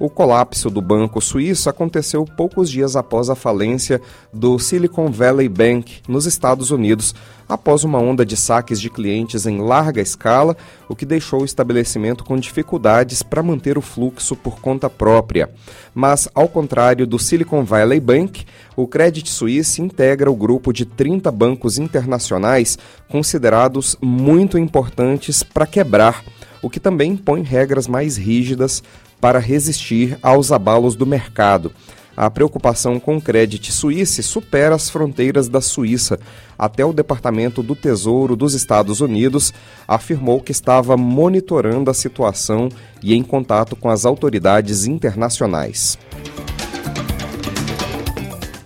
O 0.00 0.08
colapso 0.08 0.70
do 0.70 0.80
banco 0.80 1.20
suíço 1.20 1.68
aconteceu 1.68 2.24
poucos 2.24 2.70
dias 2.70 2.96
após 2.96 3.28
a 3.28 3.34
falência 3.34 4.00
do 4.32 4.58
Silicon 4.58 5.10
Valley 5.10 5.46
Bank 5.46 6.00
nos 6.08 6.24
Estados 6.24 6.70
Unidos, 6.70 7.14
após 7.46 7.84
uma 7.84 7.98
onda 7.98 8.24
de 8.24 8.34
saques 8.34 8.80
de 8.80 8.88
clientes 8.88 9.44
em 9.44 9.60
larga 9.60 10.00
escala, 10.00 10.56
o 10.88 10.96
que 10.96 11.04
deixou 11.04 11.42
o 11.42 11.44
estabelecimento 11.44 12.24
com 12.24 12.38
dificuldades 12.38 13.22
para 13.22 13.42
manter 13.42 13.76
o 13.76 13.82
fluxo 13.82 14.34
por 14.34 14.58
conta 14.58 14.88
própria. 14.88 15.50
Mas, 15.94 16.26
ao 16.34 16.48
contrário 16.48 17.06
do 17.06 17.18
Silicon 17.18 17.62
Valley 17.62 18.00
Bank, 18.00 18.46
o 18.74 18.86
Credit 18.86 19.28
Suisse 19.28 19.82
integra 19.82 20.30
o 20.30 20.34
grupo 20.34 20.72
de 20.72 20.86
30 20.86 21.30
bancos 21.30 21.76
internacionais 21.76 22.78
considerados 23.06 23.98
muito 24.00 24.56
importantes 24.56 25.42
para 25.42 25.66
quebrar 25.66 26.24
o 26.62 26.68
que 26.68 26.80
também 26.80 27.12
impõe 27.12 27.42
regras 27.42 27.86
mais 27.86 28.16
rígidas 28.16 28.82
para 29.20 29.38
resistir 29.38 30.18
aos 30.22 30.50
abalos 30.50 30.96
do 30.96 31.06
mercado. 31.06 31.72
A 32.16 32.30
preocupação 32.30 33.00
com 33.00 33.16
o 33.16 33.20
Credit 33.20 33.72
Suisse 33.72 34.22
supera 34.22 34.74
as 34.74 34.90
fronteiras 34.90 35.48
da 35.48 35.60
Suíça. 35.60 36.18
Até 36.58 36.84
o 36.84 36.92
Departamento 36.92 37.62
do 37.62 37.74
Tesouro 37.74 38.36
dos 38.36 38.52
Estados 38.52 39.00
Unidos 39.00 39.54
afirmou 39.88 40.40
que 40.40 40.52
estava 40.52 40.96
monitorando 40.96 41.90
a 41.90 41.94
situação 41.94 42.68
e 43.02 43.14
em 43.14 43.22
contato 43.22 43.74
com 43.74 43.88
as 43.88 44.04
autoridades 44.04 44.84
internacionais. 44.86 45.98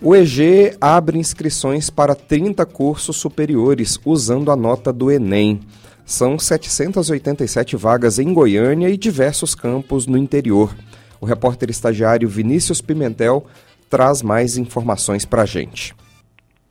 O 0.03 0.15
EG 0.15 0.77
abre 0.81 1.19
inscrições 1.19 1.89
para 1.89 2.15
30 2.15 2.67
cursos 2.67 3.17
superiores 3.17 3.99
usando 4.05 4.51
a 4.51 4.57
nota 4.57 4.93
do 4.93 5.11
Enem. 5.11 5.61
São 6.05 6.39
787 6.39 7.77
vagas 7.77 8.19
em 8.19 8.33
Goiânia 8.35 8.91
e 8.91 8.97
diversos 8.97 9.55
campos 9.55 10.07
no 10.07 10.19
interior. 10.19 10.77
O 11.21 11.25
repórter 11.25 11.71
estagiário 11.71 12.29
Vinícius 12.29 12.83
Pimentel 12.83 13.47
traz 13.89 14.21
mais 14.21 14.59
informações 14.59 15.25
para 15.25 15.43
a 15.43 15.47
gente. 15.47 15.95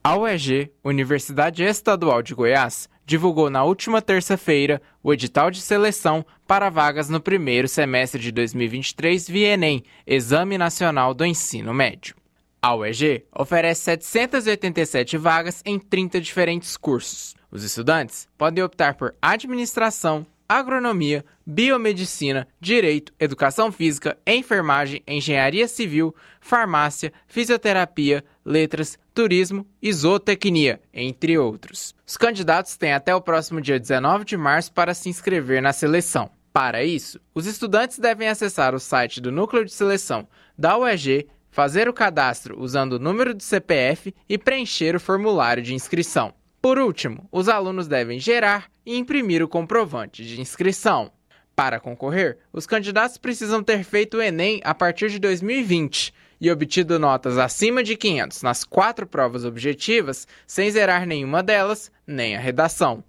A 0.04 0.18
UEG, 0.18 0.70
Universidade 0.84 1.64
Estadual 1.64 2.22
de 2.22 2.36
Goiás, 2.36 2.90
divulgou 3.06 3.50
na 3.50 3.64
última 3.64 4.02
terça-feira 4.02 4.82
o 5.02 5.14
edital 5.14 5.50
de 5.50 5.62
seleção 5.62 6.26
para 6.46 6.70
vagas 6.70 7.10
no 7.10 7.20
primeiro 7.20 7.68
semestre 7.68 8.22
de 8.22 8.32
2023 8.32 9.28
via 9.28 9.54
Enem, 9.54 9.84
Exame 10.06 10.58
Nacional 10.58 11.14
do 11.14 11.26
Ensino 11.26 11.74
Médio. 11.74 12.16
A 12.62 12.76
UEG 12.76 13.26
oferece 13.36 13.82
787 13.82 15.18
vagas 15.18 15.62
em 15.66 15.80
30 15.80 16.22
diferentes 16.22 16.78
cursos. 16.78 17.36
Os 17.54 17.64
estudantes 17.64 18.28
podem 18.36 18.64
optar 18.64 18.96
por 18.96 19.14
administração, 19.22 20.26
agronomia, 20.50 21.24
biomedicina, 21.46 22.48
direito, 22.60 23.14
educação 23.20 23.72
física, 23.72 24.18
enfermagem, 24.26 25.04
engenharia 25.08 25.68
civil, 25.68 26.16
farmácia, 26.42 27.14
fisioterapia, 27.28 28.24
letras, 28.44 28.98
turismo 29.14 29.68
e 29.80 29.94
zootecnia, 29.94 30.82
entre 30.92 31.38
outros. 31.38 31.94
Os 32.08 32.18
candidatos 32.18 32.76
têm 32.76 32.92
até 32.92 33.14
o 33.14 33.22
próximo 33.22 33.62
dia 33.62 33.80
19 33.80 34.26
de 34.26 34.36
março 34.36 34.74
para 34.74 34.96
se 34.96 35.08
inscrever 35.08 35.62
na 35.62 35.72
seleção. 35.72 36.32
Para 36.52 36.84
isso, 36.84 37.20
os 37.36 37.46
estudantes 37.46 38.00
devem 38.00 38.30
acessar 38.30 38.74
o 38.74 38.80
site 38.80 39.22
do 39.22 39.32
Núcleo 39.32 39.64
de 39.64 39.72
Seleção 39.72 40.28
da 40.58 40.76
UEG, 40.76 41.28
fazer 41.52 41.88
o 41.88 41.94
cadastro 41.94 42.60
usando 42.60 42.94
o 42.94 43.00
número 43.00 43.32
do 43.32 43.44
CPF 43.44 44.12
e 44.28 44.40
preencher 44.40 44.96
o 44.96 45.00
formulário 45.00 45.62
de 45.62 45.76
inscrição. 45.76 46.34
Por 46.64 46.80
último, 46.80 47.28
os 47.30 47.50
alunos 47.50 47.90
devem 47.90 48.18
gerar 48.18 48.72
e 48.86 48.98
imprimir 48.98 49.44
o 49.44 49.50
comprovante 49.50 50.24
de 50.24 50.40
inscrição. 50.40 51.12
Para 51.54 51.78
concorrer, 51.78 52.38
os 52.54 52.66
candidatos 52.66 53.18
precisam 53.18 53.62
ter 53.62 53.84
feito 53.84 54.16
o 54.16 54.22
Enem 54.22 54.62
a 54.64 54.74
partir 54.74 55.10
de 55.10 55.20
2020 55.20 56.14
e 56.40 56.50
obtido 56.50 56.98
notas 56.98 57.38
acima 57.38 57.84
de 57.84 57.98
500 57.98 58.42
nas 58.44 58.64
quatro 58.64 59.06
provas 59.06 59.44
objetivas, 59.44 60.26
sem 60.48 60.72
zerar 60.72 61.06
nenhuma 61.06 61.44
delas, 61.44 61.92
nem 62.08 62.38
a 62.38 62.40
redação. 62.40 63.04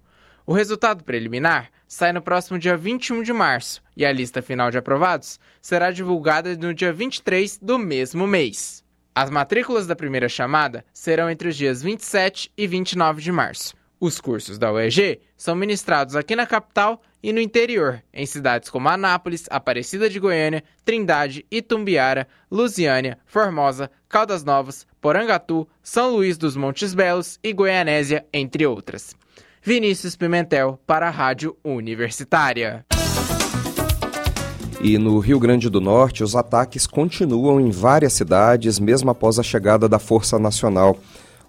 O 0.45 0.51
resultado 0.51 1.05
preliminar 1.05 1.71
sai 1.87 2.11
no 2.11 2.21
próximo 2.21 2.59
dia 2.59 2.75
21 2.75 3.23
de 3.23 3.31
março 3.31 3.81
e 3.95 4.05
a 4.05 4.11
lista 4.11 4.41
final 4.41 4.69
de 4.69 4.77
aprovados 4.77 5.39
será 5.61 5.91
divulgada 5.91 6.57
no 6.57 6.73
dia 6.73 6.91
23 6.91 7.57
do 7.59 7.79
mesmo 7.79 8.27
mês. 8.27 8.84
As 9.17 9.29
matrículas 9.29 9.87
da 9.87 9.95
primeira 9.95 10.27
chamada 10.27 10.83
serão 10.91 11.29
entre 11.29 11.47
os 11.47 11.55
dias 11.55 11.81
27 11.81 12.51
e 12.57 12.67
29 12.67 13.21
de 13.21 13.31
março. 13.31 13.73
Os 13.97 14.19
cursos 14.19 14.59
da 14.59 14.73
UEG 14.73 15.21
são 15.37 15.55
ministrados 15.55 16.17
aqui 16.17 16.35
na 16.35 16.45
capital 16.45 17.01
e 17.23 17.31
no 17.31 17.39
interior, 17.39 18.03
em 18.13 18.25
cidades 18.25 18.69
como 18.69 18.89
Anápolis, 18.89 19.45
Aparecida 19.49 20.09
de 20.09 20.19
Goiânia, 20.19 20.65
Trindade, 20.83 21.45
Itumbiara, 21.49 22.27
Lusiânia, 22.51 23.17
Formosa, 23.25 23.89
Caldas 24.09 24.43
Novas, 24.43 24.85
Porangatu, 24.99 25.65
São 25.81 26.11
Luís 26.11 26.37
dos 26.37 26.57
Montes 26.57 26.93
Belos 26.93 27.39
e 27.41 27.53
Goianésia, 27.53 28.25
entre 28.33 28.65
outras. 28.65 29.15
Vinícius 29.61 30.17
Pimentel 30.17 30.77
para 30.85 31.07
a 31.07 31.11
Rádio 31.11 31.57
Universitária. 31.63 32.85
E 34.87 34.99
no 34.99 35.17
Rio 35.17 35.39
Grande 35.39 35.67
do 35.67 35.81
Norte, 35.81 36.23
os 36.23 36.35
ataques 36.35 36.85
continuam 36.85 37.59
em 37.59 37.71
várias 37.71 38.13
cidades, 38.13 38.77
mesmo 38.77 39.09
após 39.09 39.39
a 39.39 39.41
chegada 39.41 39.89
da 39.89 39.97
Força 39.97 40.37
Nacional. 40.37 40.95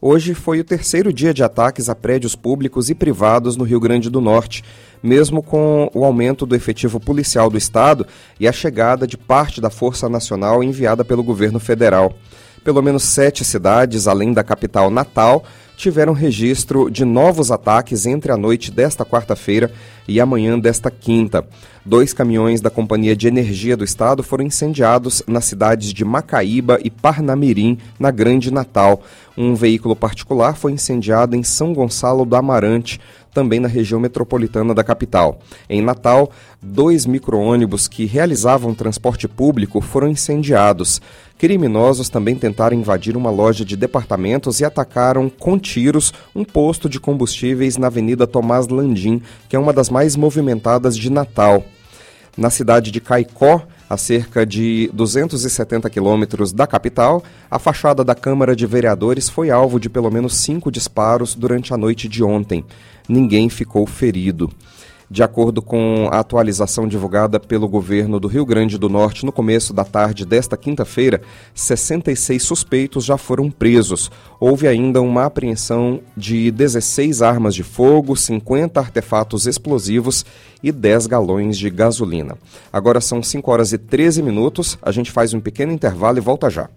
Hoje 0.01 0.33
foi 0.33 0.59
o 0.59 0.65
terceiro 0.65 1.13
dia 1.13 1.35
de 1.35 1.45
ataques 1.45 1.91
a 1.91 1.95
prédios 1.95 2.35
públicos 2.35 2.89
e 2.89 2.95
privados 2.95 3.55
no 3.55 3.65
Rio 3.65 3.79
Grande 3.79 4.09
do 4.09 4.23
Norte, 4.23 4.65
mesmo 5.03 5.43
com 5.43 5.91
o 5.93 6.03
aumento 6.03 6.47
do 6.47 6.57
efetivo 6.57 6.99
policial 6.99 7.51
do 7.51 7.59
Estado 7.59 8.07
e 8.41 8.49
a 8.49 8.53
chegada 8.53 9.07
de 9.07 9.19
parte 9.19 9.61
da 9.61 9.69
Força 9.69 10.09
Nacional 10.09 10.65
enviada 10.65 11.05
pelo 11.05 11.23
governo 11.23 11.61
federal. 11.61 12.15
Pelo 12.65 12.81
menos 12.81 13.03
sete 13.03 13.45
cidades, 13.45 14.09
além 14.09 14.33
da 14.33 14.43
capital 14.43 14.91
Natal, 14.91 15.45
tiveram 15.77 16.13
registro 16.13 16.91
de 16.91 17.05
novos 17.05 17.51
ataques 17.51 18.07
entre 18.07 18.33
a 18.33 18.37
noite 18.37 18.71
desta 18.71 19.05
quarta-feira 19.05 19.71
e 20.09 20.21
a 20.21 20.27
manhã 20.27 20.59
desta 20.59 20.91
quinta. 20.91 21.47
Dois 21.85 22.13
caminhões 22.13 22.61
da 22.61 22.71
Companhia 22.71 23.15
de 23.15 23.29
Energia 23.29 23.77
do 23.77 23.85
Estado 23.85 24.23
foram 24.23 24.45
incendiados 24.45 25.23
nas 25.27 25.45
cidades 25.45 25.93
de 25.93 26.05
Macaíba 26.05 26.81
e 26.83 26.91
Parnamirim, 26.91 27.79
na 27.99 28.11
Grande 28.11 28.51
Natal. 28.51 29.03
Um 29.37 29.55
veículo 29.55 29.95
particular 29.95 30.57
foi 30.57 30.73
incendiado 30.73 31.37
em 31.37 31.43
São 31.43 31.73
Gonçalo 31.73 32.25
do 32.25 32.35
Amarante, 32.35 32.99
também 33.37 33.61
na 33.61 33.69
região 33.69 34.01
metropolitana 34.01 34.73
da 34.73 34.83
capital. 34.83 35.41
Em 35.69 35.83
Natal, 35.83 36.31
dois 36.63 37.05
micro-ônibus 37.05 37.87
que 37.87 38.07
realizavam 38.07 38.73
transporte 38.73 39.29
público 39.29 39.83
foram 39.83 40.09
incendiados. 40.09 41.03
Criminosos 41.37 42.09
também 42.09 42.35
tentaram 42.35 42.75
invadir 42.75 43.15
uma 43.15 43.31
loja 43.31 43.63
de 43.63 43.77
departamentos 43.77 44.61
e 44.61 44.65
atacaram 44.65 45.29
com 45.29 45.59
tiros 45.59 46.15
um 46.35 46.45
posto 46.45 46.89
de 46.89 46.99
combustíveis 46.99 47.77
na 47.77 47.89
Avenida 47.89 48.27
Tomás 48.27 48.69
Landim, 48.69 49.21
que 49.51 49.55
é 49.55 49.59
uma 49.59 49.75
das 49.75 49.91
mais 49.91 50.17
movimentadas 50.17 50.97
de 50.97 51.11
Natal. 51.11 51.63
Na 52.39 52.49
cidade 52.49 52.91
de 52.91 53.03
Caicó, 53.03 53.67
a 53.89 53.97
cerca 53.97 54.45
de 54.45 54.91
270 54.93 55.89
quilômetros 55.89 56.53
da 56.53 56.67
capital, 56.67 57.23
a 57.51 57.59
fachada 57.59 58.03
da 58.05 58.15
Câmara 58.15 58.57
de 58.57 58.67
Vereadores 58.67 59.29
foi 59.29 59.51
alvo 59.51 59.79
de 59.79 59.89
pelo 59.89 60.11
menos 60.11 60.37
cinco 60.37 60.71
disparos 60.71 61.35
durante 61.35 61.73
a 61.73 61.77
noite 61.77 62.09
de 62.09 62.23
ontem. 62.23 62.65
Ninguém 63.09 63.49
ficou 63.49 63.87
ferido. 63.87 64.51
De 65.09 65.23
acordo 65.23 65.63
com 65.63 66.09
a 66.11 66.19
atualização 66.19 66.89
divulgada 66.89 67.39
pelo 67.39 67.69
governo 67.69 68.19
do 68.19 68.27
Rio 68.27 68.45
Grande 68.45 68.77
do 68.77 68.89
Norte 68.89 69.25
no 69.25 69.31
começo 69.31 69.73
da 69.73 69.85
tarde 69.85 70.27
desta 70.27 70.57
quinta-feira, 70.57 71.21
66 71.55 72.43
suspeitos 72.43 73.05
já 73.05 73.17
foram 73.17 73.51
presos. 73.51 74.11
Houve 74.41 74.67
ainda 74.67 75.01
uma 75.01 75.27
apreensão 75.27 76.01
de 76.17 76.51
16 76.51 77.23
armas 77.23 77.55
de 77.55 77.63
fogo, 77.63 78.17
50 78.17 78.81
artefatos 78.81 79.47
explosivos 79.47 80.27
e 80.63 80.73
10 80.73 81.07
galões 81.07 81.57
de 81.57 81.71
gasolina. 81.71 82.37
Agora 82.73 83.01
são 83.01 83.23
5 83.23 83.51
horas 83.51 83.73
e 83.73 83.79
13 83.79 84.23
minutos, 84.23 84.77
a 84.83 84.91
gente 84.91 85.13
faz 85.13 85.33
um 85.33 85.41
pequeno 85.41 85.73
intervalo 85.73 86.19
e 86.19 86.21
volta 86.21 86.51
já. 86.51 86.69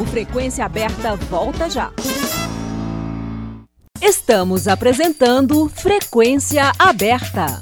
O 0.00 0.06
Frequência 0.06 0.64
Aberta 0.64 1.16
volta 1.16 1.68
já. 1.68 1.90
Estamos 4.06 4.68
apresentando 4.68 5.66
Frequência 5.66 6.72
Aberta. 6.78 7.58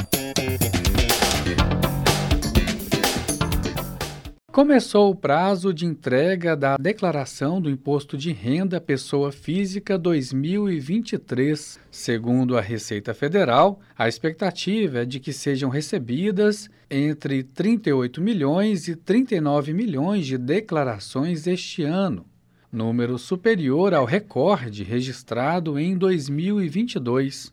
Começou 4.50 5.12
o 5.12 5.14
prazo 5.14 5.72
de 5.72 5.86
entrega 5.86 6.56
da 6.56 6.76
Declaração 6.76 7.60
do 7.60 7.70
Imposto 7.70 8.18
de 8.18 8.32
Renda 8.32 8.80
Pessoa 8.80 9.30
Física 9.30 9.96
2023. 9.96 11.78
Segundo 11.92 12.58
a 12.58 12.60
Receita 12.60 13.14
Federal, 13.14 13.78
a 13.96 14.08
expectativa 14.08 15.02
é 15.02 15.04
de 15.04 15.20
que 15.20 15.32
sejam 15.32 15.70
recebidas 15.70 16.68
entre 16.90 17.44
38 17.44 18.20
milhões 18.20 18.88
e 18.88 18.96
39 18.96 19.72
milhões 19.72 20.26
de 20.26 20.36
declarações 20.36 21.46
este 21.46 21.84
ano 21.84 22.26
número 22.72 23.18
superior 23.18 23.92
ao 23.92 24.06
recorde 24.06 24.82
registrado 24.82 25.78
em 25.78 25.94
2022, 25.94 27.52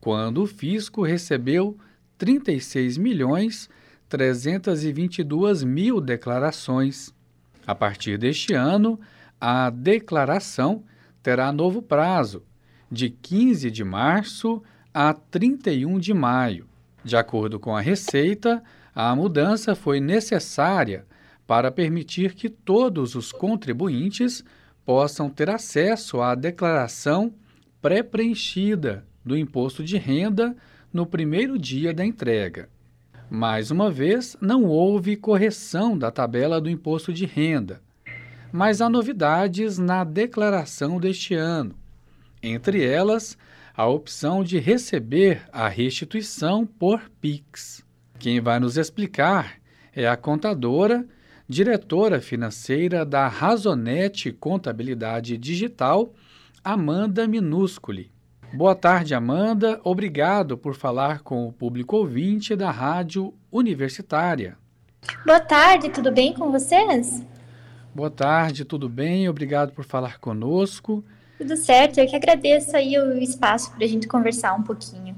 quando 0.00 0.42
o 0.42 0.46
fisco 0.46 1.02
recebeu 1.02 1.76
36 2.16 2.96
milhões 2.96 3.68
322 4.08 5.62
mil 5.62 6.00
declarações. 6.00 7.12
A 7.66 7.74
partir 7.74 8.16
deste 8.16 8.54
ano, 8.54 8.98
a 9.38 9.68
declaração 9.68 10.84
terá 11.22 11.52
novo 11.52 11.82
prazo, 11.82 12.42
de 12.90 13.10
15 13.10 13.70
de 13.70 13.84
março 13.84 14.62
a 14.94 15.12
31 15.12 15.98
de 15.98 16.14
maio. 16.14 16.66
De 17.04 17.16
acordo 17.16 17.60
com 17.60 17.76
a 17.76 17.80
Receita, 17.80 18.62
a 18.94 19.14
mudança 19.14 19.74
foi 19.74 20.00
necessária 20.00 21.04
para 21.46 21.70
permitir 21.70 22.34
que 22.34 22.48
todos 22.48 23.14
os 23.14 23.30
contribuintes 23.32 24.44
possam 24.84 25.28
ter 25.30 25.48
acesso 25.50 26.20
à 26.20 26.34
declaração 26.34 27.32
pré-preenchida 27.80 29.06
do 29.24 29.36
imposto 29.36 29.82
de 29.84 29.96
renda 29.96 30.56
no 30.92 31.06
primeiro 31.06 31.58
dia 31.58 31.92
da 31.92 32.04
entrega. 32.04 32.68
Mais 33.28 33.70
uma 33.70 33.90
vez, 33.90 34.36
não 34.40 34.64
houve 34.64 35.16
correção 35.16 35.98
da 35.98 36.10
tabela 36.10 36.60
do 36.60 36.70
imposto 36.70 37.12
de 37.12 37.26
renda, 37.26 37.82
mas 38.52 38.80
há 38.80 38.88
novidades 38.88 39.78
na 39.78 40.04
declaração 40.04 41.00
deste 41.00 41.34
ano. 41.34 41.74
Entre 42.42 42.84
elas, 42.84 43.36
a 43.76 43.86
opção 43.86 44.42
de 44.42 44.58
receber 44.58 45.42
a 45.52 45.68
restituição 45.68 46.64
por 46.64 47.10
PIX. 47.20 47.84
Quem 48.18 48.40
vai 48.40 48.58
nos 48.58 48.76
explicar 48.76 49.56
é 49.92 50.08
a 50.08 50.16
contadora 50.16 51.06
diretora 51.48 52.20
financeira 52.20 53.04
da 53.04 53.28
Razonete 53.28 54.32
Contabilidade 54.32 55.38
Digital, 55.38 56.12
Amanda 56.62 57.28
Minusculi. 57.28 58.10
Boa 58.52 58.74
tarde, 58.74 59.14
Amanda. 59.14 59.80
Obrigado 59.84 60.58
por 60.58 60.74
falar 60.74 61.20
com 61.20 61.46
o 61.46 61.52
público 61.52 61.96
ouvinte 61.96 62.56
da 62.56 62.70
Rádio 62.70 63.32
Universitária. 63.50 64.56
Boa 65.24 65.40
tarde, 65.40 65.90
tudo 65.90 66.10
bem 66.10 66.32
com 66.32 66.50
vocês? 66.50 67.24
Boa 67.94 68.10
tarde, 68.10 68.64
tudo 68.64 68.88
bem? 68.88 69.28
Obrigado 69.28 69.72
por 69.72 69.84
falar 69.84 70.18
conosco. 70.18 71.04
Tudo 71.38 71.56
certo, 71.56 71.98
eu 71.98 72.06
que 72.06 72.16
agradeço 72.16 72.76
aí 72.76 72.98
o 72.98 73.18
espaço 73.18 73.70
para 73.72 73.84
a 73.84 73.88
gente 73.88 74.08
conversar 74.08 74.54
um 74.54 74.62
pouquinho. 74.62 75.16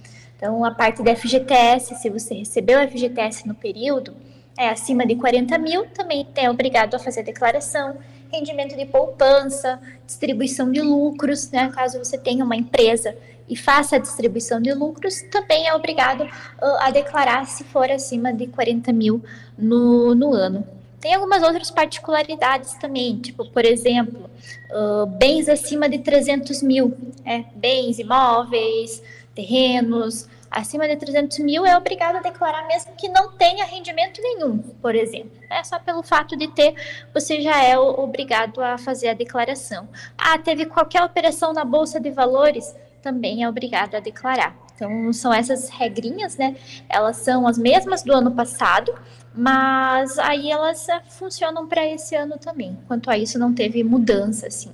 Então, 0.43 0.65
a 0.65 0.71
parte 0.71 1.01
da 1.01 1.15
FGTS, 1.15 1.95
se 1.95 2.09
você 2.09 2.33
recebeu 2.33 2.77
a 2.77 2.85
FGTS 2.85 3.47
no 3.47 3.55
período, 3.55 4.13
é 4.57 4.67
acima 4.67 5.05
de 5.05 5.15
40 5.15 5.57
mil, 5.57 5.85
também 5.85 6.27
é 6.35 6.49
obrigado 6.49 6.95
a 6.95 6.99
fazer 6.99 7.21
a 7.21 7.23
declaração. 7.23 7.95
Rendimento 8.29 8.75
de 8.75 8.85
poupança, 8.85 9.79
distribuição 10.05 10.69
de 10.69 10.81
lucros, 10.81 11.49
né? 11.49 11.71
Caso 11.73 11.97
você 11.97 12.17
tenha 12.17 12.43
uma 12.43 12.57
empresa 12.57 13.15
e 13.47 13.55
faça 13.55 13.95
a 13.95 13.99
distribuição 13.99 14.61
de 14.61 14.73
lucros, 14.73 15.21
também 15.31 15.65
é 15.65 15.73
obrigado 15.73 16.27
a 16.59 16.91
declarar 16.91 17.45
se 17.45 17.63
for 17.63 17.89
acima 17.89 18.33
de 18.33 18.47
40 18.47 18.91
mil 18.91 19.23
no, 19.57 20.13
no 20.13 20.33
ano. 20.33 20.67
Tem 20.99 21.13
algumas 21.13 21.41
outras 21.41 21.71
particularidades 21.71 22.73
também, 22.75 23.17
tipo, 23.17 23.45
por 23.49 23.63
exemplo, 23.63 24.29
uh, 24.71 25.05
bens 25.05 25.47
acima 25.47 25.87
de 25.87 25.99
300 25.99 26.61
mil, 26.63 26.95
é, 27.25 27.43
bens 27.55 27.99
imóveis, 27.99 29.01
terrenos, 29.33 30.27
acima 30.49 30.87
de 30.87 30.95
300 30.95 31.39
mil 31.39 31.65
é 31.65 31.75
obrigado 31.75 32.17
a 32.17 32.21
declarar 32.21 32.67
mesmo 32.67 32.93
que 32.95 33.09
não 33.09 33.31
tenha 33.31 33.65
rendimento 33.65 34.21
nenhum, 34.21 34.59
por 34.59 34.93
exemplo. 34.95 35.31
É 35.49 35.63
só 35.63 35.79
pelo 35.79 36.03
fato 36.03 36.37
de 36.37 36.47
ter, 36.47 36.75
você 37.13 37.41
já 37.41 37.63
é 37.63 37.77
obrigado 37.77 38.61
a 38.61 38.77
fazer 38.77 39.09
a 39.09 39.13
declaração. 39.13 39.89
Ah, 40.17 40.37
teve 40.37 40.65
qualquer 40.65 41.03
operação 41.03 41.53
na 41.53 41.65
bolsa 41.65 41.99
de 41.99 42.11
valores, 42.11 42.75
também 43.01 43.43
é 43.43 43.49
obrigado 43.49 43.95
a 43.95 43.99
declarar. 43.99 44.55
Então 44.75 45.11
são 45.13 45.33
essas 45.33 45.69
regrinhas, 45.69 46.37
né? 46.37 46.55
Elas 46.89 47.17
são 47.17 47.47
as 47.47 47.57
mesmas 47.57 48.03
do 48.03 48.13
ano 48.13 48.31
passado, 48.31 48.93
mas 49.35 50.17
aí 50.19 50.49
elas 50.51 50.87
eh, 50.89 51.01
funcionam 51.09 51.67
para 51.67 51.85
esse 51.85 52.15
ano 52.15 52.37
também. 52.37 52.77
Quanto 52.87 53.09
a 53.09 53.17
isso, 53.17 53.37
não 53.37 53.53
teve 53.53 53.83
mudança, 53.83 54.47
assim. 54.47 54.71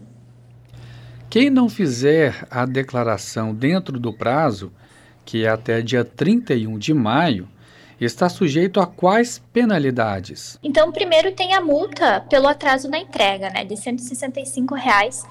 Quem 1.30 1.52
não 1.52 1.70
fizer 1.70 2.48
a 2.50 2.66
declaração 2.66 3.54
dentro 3.54 4.00
do 4.00 4.12
prazo, 4.12 4.72
que 5.24 5.46
é 5.46 5.50
até 5.50 5.80
dia 5.80 6.04
31 6.04 6.80
de 6.80 6.92
maio, 6.92 7.48
está 8.02 8.28
sujeito 8.28 8.80
a 8.80 8.88
quais 8.88 9.38
penalidades? 9.54 10.58
Então, 10.64 10.92
primeiro 10.92 11.32
tem 11.34 11.54
a 11.54 11.62
multa 11.62 12.22
pelo 12.22 12.48
atraso 12.48 12.90
na 12.90 12.98
entrega, 12.98 13.52
né, 13.52 13.64
de 13.64 13.78
165 13.78 14.74
reais 14.74 15.24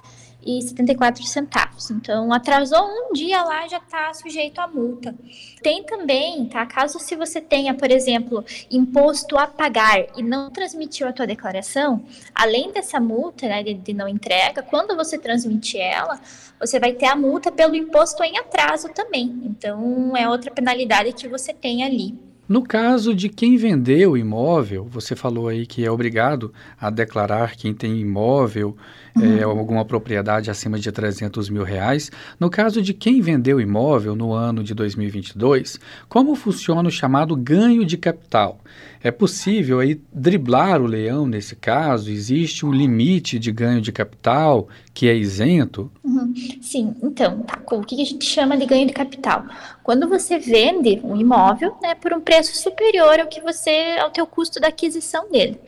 e 0.44 0.62
74 0.62 1.22
centavos. 1.24 1.90
Então, 1.90 2.32
atrasou 2.32 2.84
um 2.84 3.12
dia 3.12 3.42
lá 3.42 3.66
já 3.66 3.78
está 3.78 4.12
sujeito 4.14 4.60
à 4.60 4.66
multa. 4.66 5.14
Tem 5.62 5.82
também, 5.82 6.46
tá? 6.46 6.64
Caso 6.66 6.98
se 6.98 7.16
você 7.16 7.40
tenha, 7.40 7.74
por 7.74 7.90
exemplo, 7.90 8.44
imposto 8.70 9.36
a 9.36 9.46
pagar 9.46 10.06
e 10.16 10.22
não 10.22 10.50
transmitiu 10.50 11.08
a 11.08 11.12
tua 11.12 11.26
declaração, 11.26 12.04
além 12.34 12.72
dessa 12.72 13.00
multa, 13.00 13.46
né, 13.46 13.62
de, 13.62 13.74
de 13.74 13.92
não 13.92 14.08
entrega, 14.08 14.62
quando 14.62 14.96
você 14.96 15.18
transmitir 15.18 15.80
ela, 15.80 16.20
você 16.58 16.78
vai 16.78 16.92
ter 16.92 17.06
a 17.06 17.16
multa 17.16 17.52
pelo 17.52 17.76
imposto 17.76 18.22
em 18.22 18.38
atraso 18.38 18.88
também. 18.90 19.40
Então, 19.44 20.16
é 20.16 20.28
outra 20.28 20.50
penalidade 20.50 21.12
que 21.12 21.28
você 21.28 21.52
tem 21.52 21.84
ali. 21.84 22.27
No 22.48 22.62
caso 22.62 23.14
de 23.14 23.28
quem 23.28 23.58
vendeu 23.58 24.12
o 24.12 24.16
imóvel, 24.16 24.88
você 24.90 25.14
falou 25.14 25.48
aí 25.48 25.66
que 25.66 25.84
é 25.84 25.90
obrigado 25.90 26.50
a 26.80 26.88
declarar 26.88 27.54
quem 27.54 27.74
tem 27.74 28.00
imóvel, 28.00 28.74
uhum. 29.14 29.36
é, 29.36 29.42
alguma 29.42 29.84
propriedade 29.84 30.50
acima 30.50 30.78
de 30.78 30.90
300 30.90 31.50
mil 31.50 31.62
reais. 31.62 32.10
No 32.40 32.48
caso 32.48 32.80
de 32.80 32.94
quem 32.94 33.20
vendeu 33.20 33.58
o 33.58 33.60
imóvel 33.60 34.16
no 34.16 34.32
ano 34.32 34.64
de 34.64 34.72
2022, 34.72 35.78
como 36.08 36.34
funciona 36.34 36.88
o 36.88 36.92
chamado 36.92 37.36
ganho 37.36 37.84
de 37.84 37.98
capital? 37.98 38.58
É 39.02 39.10
possível 39.10 39.80
aí 39.80 40.00
driblar 40.12 40.82
o 40.82 40.86
leão 40.86 41.26
nesse 41.26 41.54
caso? 41.54 42.10
Existe 42.10 42.66
um 42.66 42.72
limite 42.72 43.38
de 43.38 43.52
ganho 43.52 43.80
de 43.80 43.92
capital 43.92 44.68
que 44.92 45.08
é 45.08 45.14
isento? 45.14 45.90
Uhum. 46.02 46.34
Sim, 46.60 46.94
então, 47.02 47.42
tá, 47.42 47.60
o 47.72 47.82
que 47.82 48.00
a 48.00 48.04
gente 48.04 48.24
chama 48.24 48.56
de 48.56 48.66
ganho 48.66 48.86
de 48.86 48.92
capital? 48.92 49.44
Quando 49.82 50.08
você 50.08 50.38
vende 50.38 51.00
um 51.04 51.16
imóvel 51.16 51.76
né, 51.80 51.94
por 51.94 52.12
um 52.12 52.20
preço 52.20 52.56
superior 52.56 53.20
ao 53.20 53.28
que 53.28 53.40
você, 53.40 53.96
ao 54.00 54.10
teu 54.10 54.26
custo 54.26 54.60
da 54.60 54.68
aquisição 54.68 55.30
dele. 55.30 55.58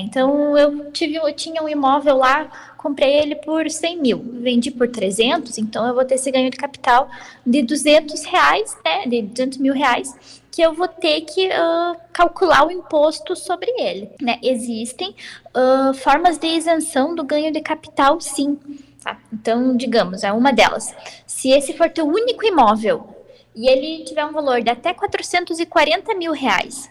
Então, 0.00 0.56
eu, 0.56 0.90
tive, 0.90 1.16
eu 1.16 1.32
tinha 1.32 1.62
um 1.62 1.68
imóvel 1.68 2.16
lá, 2.16 2.74
comprei 2.76 3.14
ele 3.14 3.36
por 3.36 3.70
100 3.70 3.98
mil, 3.98 4.18
vendi 4.18 4.70
por 4.70 4.88
300, 4.88 5.56
então 5.58 5.86
eu 5.86 5.94
vou 5.94 6.04
ter 6.04 6.16
esse 6.16 6.30
ganho 6.30 6.50
de 6.50 6.56
capital 6.56 7.08
de 7.46 7.62
200 7.62 8.24
reais, 8.24 8.76
né, 8.84 9.06
de 9.06 9.22
200 9.22 9.58
mil 9.58 9.72
reais, 9.72 10.40
que 10.50 10.62
eu 10.62 10.72
vou 10.72 10.86
ter 10.86 11.22
que 11.22 11.48
uh, 11.48 11.96
calcular 12.12 12.66
o 12.66 12.70
imposto 12.70 13.34
sobre 13.34 13.70
ele. 13.76 14.10
Né? 14.20 14.38
Existem 14.42 15.14
uh, 15.48 15.92
formas 15.94 16.38
de 16.38 16.46
isenção 16.46 17.14
do 17.14 17.24
ganho 17.24 17.52
de 17.52 17.60
capital, 17.60 18.20
sim. 18.20 18.58
Tá? 19.02 19.18
Então, 19.32 19.76
digamos, 19.76 20.22
é 20.22 20.30
uma 20.30 20.52
delas. 20.52 20.94
Se 21.26 21.50
esse 21.50 21.72
for 21.72 21.90
teu 21.90 22.06
único 22.06 22.46
imóvel 22.46 23.14
e 23.54 23.68
ele 23.68 24.04
tiver 24.04 24.24
um 24.24 24.32
valor 24.32 24.62
de 24.62 24.70
até 24.70 24.94
440 24.94 26.14
mil 26.14 26.32
reais, 26.32 26.88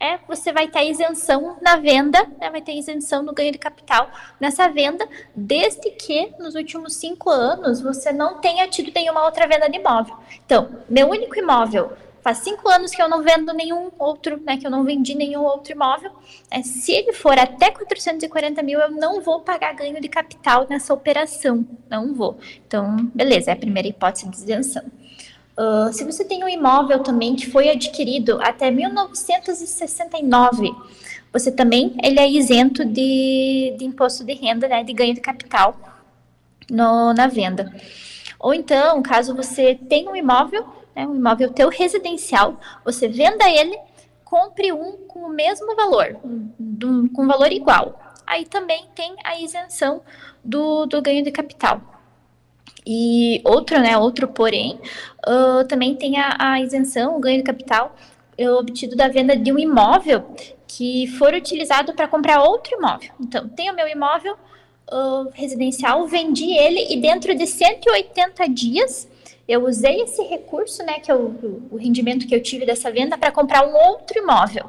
é, 0.00 0.18
você 0.28 0.52
vai 0.52 0.68
ter 0.68 0.88
isenção 0.88 1.56
na 1.60 1.76
venda, 1.76 2.22
né, 2.40 2.50
vai 2.50 2.60
ter 2.60 2.72
isenção 2.72 3.22
no 3.22 3.32
ganho 3.32 3.52
de 3.52 3.58
capital 3.58 4.10
nessa 4.38 4.68
venda, 4.68 5.06
desde 5.34 5.90
que 5.90 6.32
nos 6.38 6.54
últimos 6.54 6.94
cinco 6.96 7.30
anos 7.30 7.80
você 7.80 8.12
não 8.12 8.40
tenha 8.40 8.68
tido 8.68 8.92
nenhuma 8.94 9.24
outra 9.24 9.46
venda 9.46 9.68
de 9.68 9.78
imóvel. 9.78 10.16
Então, 10.44 10.68
meu 10.88 11.08
único 11.08 11.36
imóvel 11.38 11.92
faz 12.22 12.38
cinco 12.38 12.68
anos 12.68 12.90
que 12.90 13.00
eu 13.00 13.08
não 13.08 13.22
vendo 13.22 13.52
nenhum 13.52 13.90
outro, 13.98 14.40
né, 14.44 14.56
que 14.56 14.66
eu 14.66 14.70
não 14.70 14.84
vendi 14.84 15.14
nenhum 15.14 15.42
outro 15.42 15.72
imóvel. 15.72 16.12
É, 16.50 16.62
se 16.62 16.92
ele 16.92 17.12
for 17.12 17.38
até 17.38 17.70
440 17.70 18.62
mil, 18.62 18.78
eu 18.80 18.90
não 18.90 19.20
vou 19.20 19.40
pagar 19.40 19.74
ganho 19.74 20.00
de 20.00 20.08
capital 20.08 20.66
nessa 20.68 20.92
operação, 20.92 21.66
não 21.88 22.14
vou. 22.14 22.38
Então, 22.66 22.96
beleza, 23.14 23.50
é 23.50 23.54
a 23.54 23.56
primeira 23.56 23.88
hipótese 23.88 24.28
de 24.28 24.36
isenção. 24.36 24.84
Uh, 25.58 25.92
se 25.92 26.04
você 26.04 26.24
tem 26.24 26.44
um 26.44 26.48
imóvel 26.48 27.00
também 27.00 27.34
que 27.34 27.50
foi 27.50 27.68
adquirido 27.68 28.38
até 28.40 28.70
1969, 28.70 30.72
você 31.32 31.50
também 31.50 31.96
ele 32.02 32.20
é 32.20 32.30
isento 32.30 32.84
de, 32.84 33.74
de 33.76 33.84
imposto 33.84 34.24
de 34.24 34.34
renda, 34.34 34.68
né, 34.68 34.84
de 34.84 34.92
ganho 34.92 35.14
de 35.14 35.20
capital 35.20 35.76
no, 36.70 37.12
na 37.12 37.26
venda. 37.26 37.74
Ou 38.38 38.54
então, 38.54 39.02
caso 39.02 39.34
você 39.34 39.74
tenha 39.74 40.08
um 40.08 40.14
imóvel 40.14 40.78
né, 40.98 41.06
um 41.06 41.14
imóvel 41.14 41.52
teu 41.52 41.68
residencial, 41.68 42.58
você 42.84 43.06
venda 43.06 43.48
ele, 43.48 43.78
compre 44.24 44.72
um 44.72 44.96
com 45.06 45.20
o 45.20 45.28
mesmo 45.28 45.76
valor, 45.76 46.16
um, 46.24 47.08
com 47.08 47.24
valor 47.24 47.52
igual. 47.52 48.00
Aí 48.26 48.44
também 48.44 48.84
tem 48.96 49.14
a 49.24 49.40
isenção 49.40 50.02
do, 50.44 50.86
do 50.86 51.00
ganho 51.00 51.22
de 51.22 51.30
capital. 51.30 51.80
E 52.90 53.42
outro, 53.44 53.78
né, 53.78 53.98
outro 53.98 54.26
porém, 54.26 54.80
uh, 55.28 55.62
também 55.68 55.94
tem 55.94 56.18
a, 56.18 56.36
a, 56.38 56.60
isenção, 56.62 57.18
o 57.18 57.20
ganho 57.20 57.36
de 57.36 57.42
capital 57.42 57.94
obtido 58.56 58.94
da 58.94 59.08
venda 59.08 59.36
de 59.36 59.52
um 59.52 59.58
imóvel 59.58 60.24
que 60.66 61.06
for 61.18 61.34
utilizado 61.34 61.92
para 61.92 62.08
comprar 62.08 62.40
outro 62.40 62.76
imóvel. 62.76 63.10
Então, 63.20 63.48
tem 63.48 63.70
o 63.70 63.74
meu 63.74 63.88
imóvel 63.88 64.34
uh, 64.90 65.28
residencial, 65.34 66.06
vendi 66.06 66.50
ele 66.52 66.94
e 66.94 66.98
dentro 66.98 67.34
de 67.34 67.46
180 67.46 68.48
dias 68.48 69.08
eu 69.46 69.66
usei 69.66 70.02
esse 70.02 70.22
recurso, 70.22 70.82
né, 70.84 71.00
que 71.00 71.10
é 71.10 71.14
o, 71.14 71.68
o 71.70 71.76
rendimento 71.76 72.26
que 72.26 72.34
eu 72.34 72.42
tive 72.42 72.64
dessa 72.64 72.90
venda, 72.90 73.18
para 73.18 73.32
comprar 73.32 73.66
um 73.66 73.74
outro 73.74 74.18
imóvel. 74.18 74.68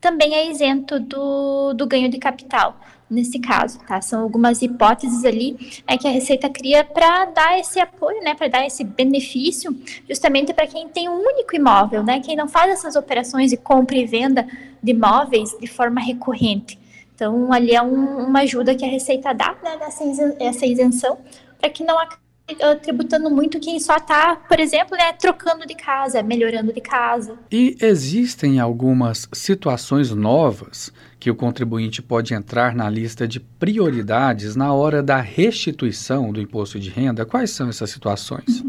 Também 0.00 0.34
é 0.34 0.50
isento 0.50 0.98
do, 1.00 1.74
do 1.74 1.86
ganho 1.86 2.08
de 2.08 2.18
capital, 2.18 2.78
nesse 3.12 3.38
caso, 3.38 3.78
tá? 3.86 4.00
São 4.00 4.22
algumas 4.22 4.62
hipóteses 4.62 5.24
ali 5.24 5.82
é 5.86 5.98
que 5.98 6.08
a 6.08 6.10
Receita 6.10 6.48
cria 6.48 6.82
para 6.82 7.26
dar 7.26 7.58
esse 7.58 7.78
apoio, 7.78 8.22
né, 8.22 8.34
para 8.34 8.48
dar 8.48 8.66
esse 8.66 8.82
benefício, 8.82 9.76
justamente 10.08 10.52
para 10.54 10.66
quem 10.66 10.88
tem 10.88 11.08
um 11.08 11.18
único 11.18 11.54
imóvel, 11.54 12.02
né, 12.02 12.20
quem 12.20 12.34
não 12.34 12.48
faz 12.48 12.72
essas 12.72 12.96
operações 12.96 13.50
de 13.50 13.56
compra 13.56 13.96
e 13.96 14.06
venda 14.06 14.46
de 14.82 14.92
imóveis 14.92 15.56
de 15.60 15.66
forma 15.66 16.00
recorrente. 16.00 16.78
Então, 17.14 17.52
ali 17.52 17.74
é 17.74 17.82
um, 17.82 18.26
uma 18.26 18.40
ajuda 18.40 18.74
que 18.74 18.84
a 18.84 18.88
Receita 18.88 19.32
dá, 19.32 19.54
né, 19.62 19.76
nessa 19.78 20.02
essa 20.40 20.66
isenção, 20.66 21.18
para 21.60 21.70
que 21.70 21.84
não 21.84 21.98
acabe 21.98 22.21
tributando 22.80 23.30
muito 23.30 23.60
quem 23.60 23.78
só 23.80 23.96
está, 23.96 24.36
por 24.36 24.58
exemplo, 24.58 24.96
né, 24.96 25.12
trocando 25.12 25.66
de 25.66 25.74
casa, 25.74 26.22
melhorando 26.22 26.72
de 26.72 26.80
casa. 26.80 27.38
E 27.50 27.76
existem 27.80 28.60
algumas 28.60 29.28
situações 29.32 30.10
novas 30.10 30.92
que 31.18 31.30
o 31.30 31.34
contribuinte 31.36 32.02
pode 32.02 32.34
entrar 32.34 32.74
na 32.74 32.90
lista 32.90 33.28
de 33.28 33.38
prioridades 33.38 34.56
na 34.56 34.72
hora 34.72 35.02
da 35.02 35.20
restituição 35.20 36.32
do 36.32 36.40
imposto 36.40 36.80
de 36.80 36.90
renda? 36.90 37.24
Quais 37.24 37.50
são 37.52 37.68
essas 37.68 37.90
situações? 37.90 38.64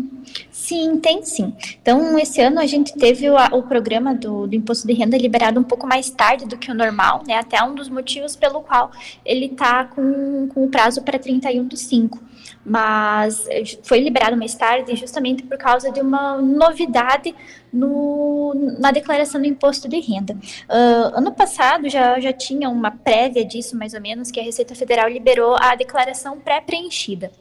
Sim, 0.73 0.97
tem 0.97 1.23
sim. 1.23 1.53
Então, 1.79 2.17
esse 2.17 2.41
ano 2.41 2.59
a 2.59 2.65
gente 2.65 2.93
teve 2.93 3.29
o, 3.29 3.35
o 3.35 3.61
programa 3.61 4.15
do, 4.15 4.47
do, 4.47 4.55
imposto 4.55 4.87
de 4.87 4.93
renda 4.93 5.15
liberado 5.15 5.59
um 5.59 5.63
pouco 5.63 5.85
mais 5.85 6.09
tarde 6.09 6.47
do 6.47 6.57
que 6.57 6.71
o 6.71 6.73
normal, 6.73 7.21
né? 7.27 7.35
Até 7.35 7.61
um 7.63 7.75
dos 7.75 7.89
motivos 7.89 8.35
pelo 8.35 8.59
qual 8.61 8.89
ele 9.23 9.45
está 9.45 9.85
com, 9.85 10.47
com 10.47 10.65
o 10.65 10.69
prazo 10.69 11.03
para 11.03 11.19
31 11.19 11.67
do 11.67 11.77
5 11.77 12.33
mas 12.65 13.45
foi 13.83 13.99
liberado 13.99 14.37
mais 14.37 14.55
tarde 14.55 14.95
justamente 14.95 15.43
por 15.43 15.57
causa 15.57 15.91
de 15.91 15.99
uma 15.99 16.37
novidade 16.41 17.35
no, 17.71 18.53
na 18.79 18.91
declaração 18.91 19.41
do 19.41 19.47
imposto 19.47 19.87
de 19.87 19.99
renda. 19.99 20.33
Uh, 20.33 21.17
ano 21.17 21.31
passado 21.33 21.89
já, 21.89 22.19
já 22.19 22.31
tinha 22.31 22.69
uma 22.69 22.91
prévia 22.91 23.45
disso, 23.45 23.77
mais 23.77 23.93
ou 23.93 24.01
menos, 24.01 24.31
que 24.31 24.39
a 24.39 24.43
Receita 24.43 24.75
Federal 24.75 25.09
liberou 25.09 25.55
a 25.59 25.75
declaração 25.75 26.39
pré-preenchida. 26.39 27.31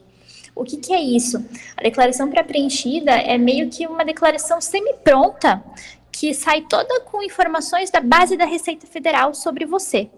O 0.54 0.64
que, 0.64 0.76
que 0.76 0.92
é 0.92 1.00
isso? 1.00 1.44
A 1.76 1.82
declaração 1.82 2.28
pré-preenchida 2.28 3.12
é 3.12 3.38
meio 3.38 3.70
que 3.70 3.86
uma 3.86 4.04
declaração 4.04 4.60
semi-pronta 4.60 5.62
que 6.10 6.34
sai 6.34 6.60
toda 6.62 7.00
com 7.00 7.22
informações 7.22 7.90
da 7.90 8.00
base 8.00 8.36
da 8.36 8.44
Receita 8.44 8.86
Federal 8.86 9.34
sobre 9.34 9.64
você. 9.64 10.10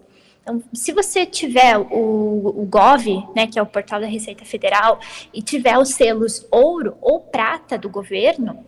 Então, 0.43 0.63
se 0.75 0.93
você 0.93 1.25
tiver 1.25 1.79
o, 1.79 2.63
o 2.63 2.67
GOV, 2.67 3.27
né, 3.35 3.47
que 3.47 3.59
é 3.59 3.63
o 3.63 3.67
portal 3.67 4.01
da 4.01 4.07
Receita 4.07 4.45
Federal, 4.45 5.01
e 5.33 5.41
tiver 5.41 5.79
os 5.79 5.91
selos 5.91 6.47
ouro 6.51 6.99
ou 7.01 7.21
prata 7.21 7.79
do 7.79 7.89
governo, 7.89 8.63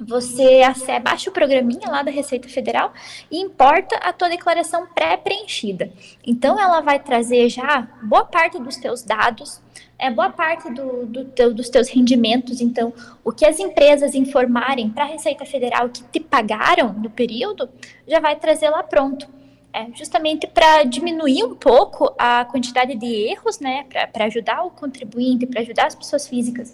você 0.00 0.60
baixa 1.02 1.30
o 1.30 1.32
programinha 1.32 1.88
lá 1.88 2.02
da 2.02 2.10
Receita 2.10 2.48
Federal 2.48 2.92
e 3.30 3.38
importa 3.38 3.96
a 3.96 4.12
tua 4.12 4.28
declaração 4.28 4.86
pré-preenchida. 4.86 5.92
Então, 6.26 6.60
ela 6.60 6.80
vai 6.80 6.98
trazer 6.98 7.48
já 7.48 7.88
boa 8.02 8.24
parte 8.24 8.58
dos 8.58 8.76
teus 8.76 9.02
dados, 9.02 9.62
é 9.98 10.10
boa 10.10 10.30
parte 10.30 10.70
do, 10.72 11.06
do 11.06 11.24
teu, 11.24 11.52
dos 11.54 11.68
teus 11.68 11.88
rendimentos. 11.88 12.60
Então, 12.60 12.92
o 13.24 13.32
que 13.32 13.44
as 13.44 13.58
empresas 13.58 14.14
informarem 14.14 14.90
para 14.90 15.04
a 15.04 15.06
Receita 15.06 15.44
Federal 15.44 15.88
que 15.88 16.02
te 16.04 16.20
pagaram 16.20 16.92
no 16.92 17.10
período, 17.10 17.68
já 18.06 18.20
vai 18.20 18.36
trazer 18.36 18.70
lá 18.70 18.82
pronto. 18.82 19.26
É, 19.72 19.86
justamente 19.94 20.46
para 20.46 20.84
diminuir 20.84 21.44
um 21.44 21.54
pouco 21.54 22.14
a 22.18 22.46
quantidade 22.46 22.94
de 22.94 23.06
erros, 23.06 23.60
né, 23.60 23.84
para 24.10 24.24
ajudar 24.24 24.62
o 24.62 24.70
contribuinte, 24.70 25.46
para 25.46 25.60
ajudar 25.60 25.86
as 25.86 25.94
pessoas 25.94 26.26
físicas 26.26 26.72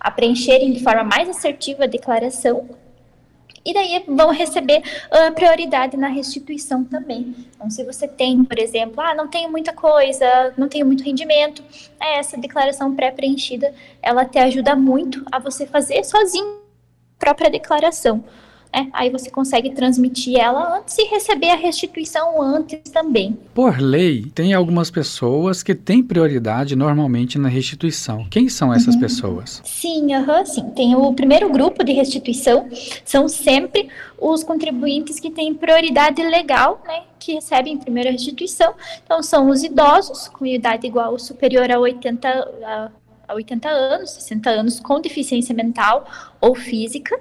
a 0.00 0.10
preencherem 0.10 0.72
de 0.72 0.82
forma 0.82 1.04
mais 1.04 1.28
assertiva 1.28 1.84
a 1.84 1.86
declaração. 1.86 2.68
E 3.64 3.74
daí 3.74 4.02
vão 4.06 4.30
receber 4.30 4.78
uh, 4.78 5.34
prioridade 5.34 5.96
na 5.96 6.08
restituição 6.08 6.82
também. 6.82 7.34
Então, 7.54 7.68
se 7.70 7.84
você 7.84 8.08
tem, 8.08 8.42
por 8.42 8.58
exemplo, 8.58 9.00
ah, 9.00 9.14
não 9.14 9.28
tenho 9.28 9.50
muita 9.50 9.72
coisa, 9.72 10.54
não 10.56 10.68
tenho 10.68 10.86
muito 10.86 11.04
rendimento, 11.04 11.62
é, 12.00 12.18
essa 12.18 12.38
declaração 12.38 12.94
pré-preenchida, 12.96 13.74
ela 14.02 14.24
te 14.24 14.38
ajuda 14.38 14.74
muito 14.74 15.24
a 15.30 15.38
você 15.38 15.66
fazer 15.66 16.02
sozinho 16.04 16.60
a 17.18 17.24
própria 17.24 17.50
declaração. 17.50 18.24
É, 18.72 18.86
aí 18.92 19.10
você 19.10 19.28
consegue 19.30 19.70
transmitir 19.70 20.38
ela 20.38 20.78
antes 20.78 20.96
e 20.96 21.04
receber 21.06 21.50
a 21.50 21.56
restituição 21.56 22.40
antes 22.40 22.78
também. 22.92 23.36
Por 23.52 23.80
lei, 23.80 24.26
tem 24.32 24.54
algumas 24.54 24.90
pessoas 24.90 25.60
que 25.62 25.74
têm 25.74 26.02
prioridade 26.02 26.76
normalmente 26.76 27.36
na 27.36 27.48
restituição. 27.48 28.26
Quem 28.30 28.48
são 28.48 28.72
essas 28.72 28.94
uhum. 28.94 29.00
pessoas? 29.00 29.60
Sim, 29.64 30.14
uhum, 30.14 30.46
sim. 30.46 30.70
Tem 30.70 30.94
o 30.94 31.12
primeiro 31.12 31.50
grupo 31.50 31.82
de 31.82 31.92
restituição, 31.92 32.68
são 33.04 33.26
sempre 33.28 33.88
os 34.20 34.44
contribuintes 34.44 35.18
que 35.18 35.30
têm 35.30 35.52
prioridade 35.52 36.22
legal, 36.22 36.80
né, 36.86 37.02
que 37.18 37.34
recebem 37.34 37.76
primeira 37.76 38.12
restituição. 38.12 38.74
Então, 39.04 39.20
são 39.20 39.48
os 39.48 39.64
idosos 39.64 40.28
com 40.28 40.46
idade 40.46 40.86
igual 40.86 41.12
ou 41.12 41.18
superior 41.18 41.70
a 41.72 41.78
80, 41.78 42.28
a, 42.28 42.90
a 43.26 43.34
80 43.34 43.68
anos, 43.68 44.10
60 44.10 44.50
anos, 44.50 44.80
com 44.80 45.00
deficiência 45.00 45.54
mental 45.54 46.06
ou 46.40 46.54
física 46.54 47.18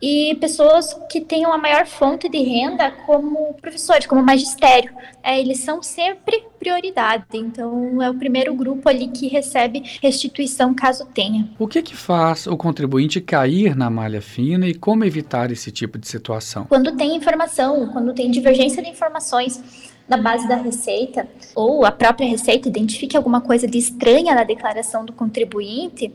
e 0.00 0.34
pessoas 0.40 0.94
que 1.10 1.20
tenham 1.20 1.52
a 1.52 1.58
maior 1.58 1.86
fonte 1.86 2.28
de 2.28 2.38
renda 2.38 2.90
como 3.06 3.54
professores, 3.60 4.06
como 4.06 4.22
magistério. 4.22 4.92
É, 5.22 5.38
eles 5.38 5.58
são 5.58 5.82
sempre 5.82 6.44
prioridade, 6.58 7.24
então 7.34 8.02
é 8.02 8.08
o 8.08 8.14
primeiro 8.14 8.54
grupo 8.54 8.88
ali 8.88 9.08
que 9.08 9.28
recebe 9.28 9.82
restituição 10.00 10.74
caso 10.74 11.06
tenha. 11.06 11.48
O 11.58 11.68
que 11.68 11.82
que 11.82 11.96
faz 11.96 12.46
o 12.46 12.56
contribuinte 12.56 13.20
cair 13.20 13.76
na 13.76 13.90
malha 13.90 14.22
fina 14.22 14.66
e 14.66 14.74
como 14.74 15.04
evitar 15.04 15.50
esse 15.50 15.70
tipo 15.70 15.98
de 15.98 16.08
situação? 16.08 16.64
Quando 16.64 16.96
tem 16.96 17.14
informação, 17.14 17.88
quando 17.88 18.14
tem 18.14 18.30
divergência 18.30 18.82
de 18.82 18.88
informações 18.88 19.90
na 20.08 20.16
base 20.16 20.48
da 20.48 20.56
receita, 20.56 21.28
ou 21.54 21.84
a 21.84 21.92
própria 21.92 22.26
receita 22.26 22.66
identifique 22.66 23.16
alguma 23.16 23.40
coisa 23.40 23.68
de 23.68 23.78
estranha 23.78 24.34
na 24.34 24.42
declaração 24.42 25.04
do 25.04 25.12
contribuinte, 25.12 26.12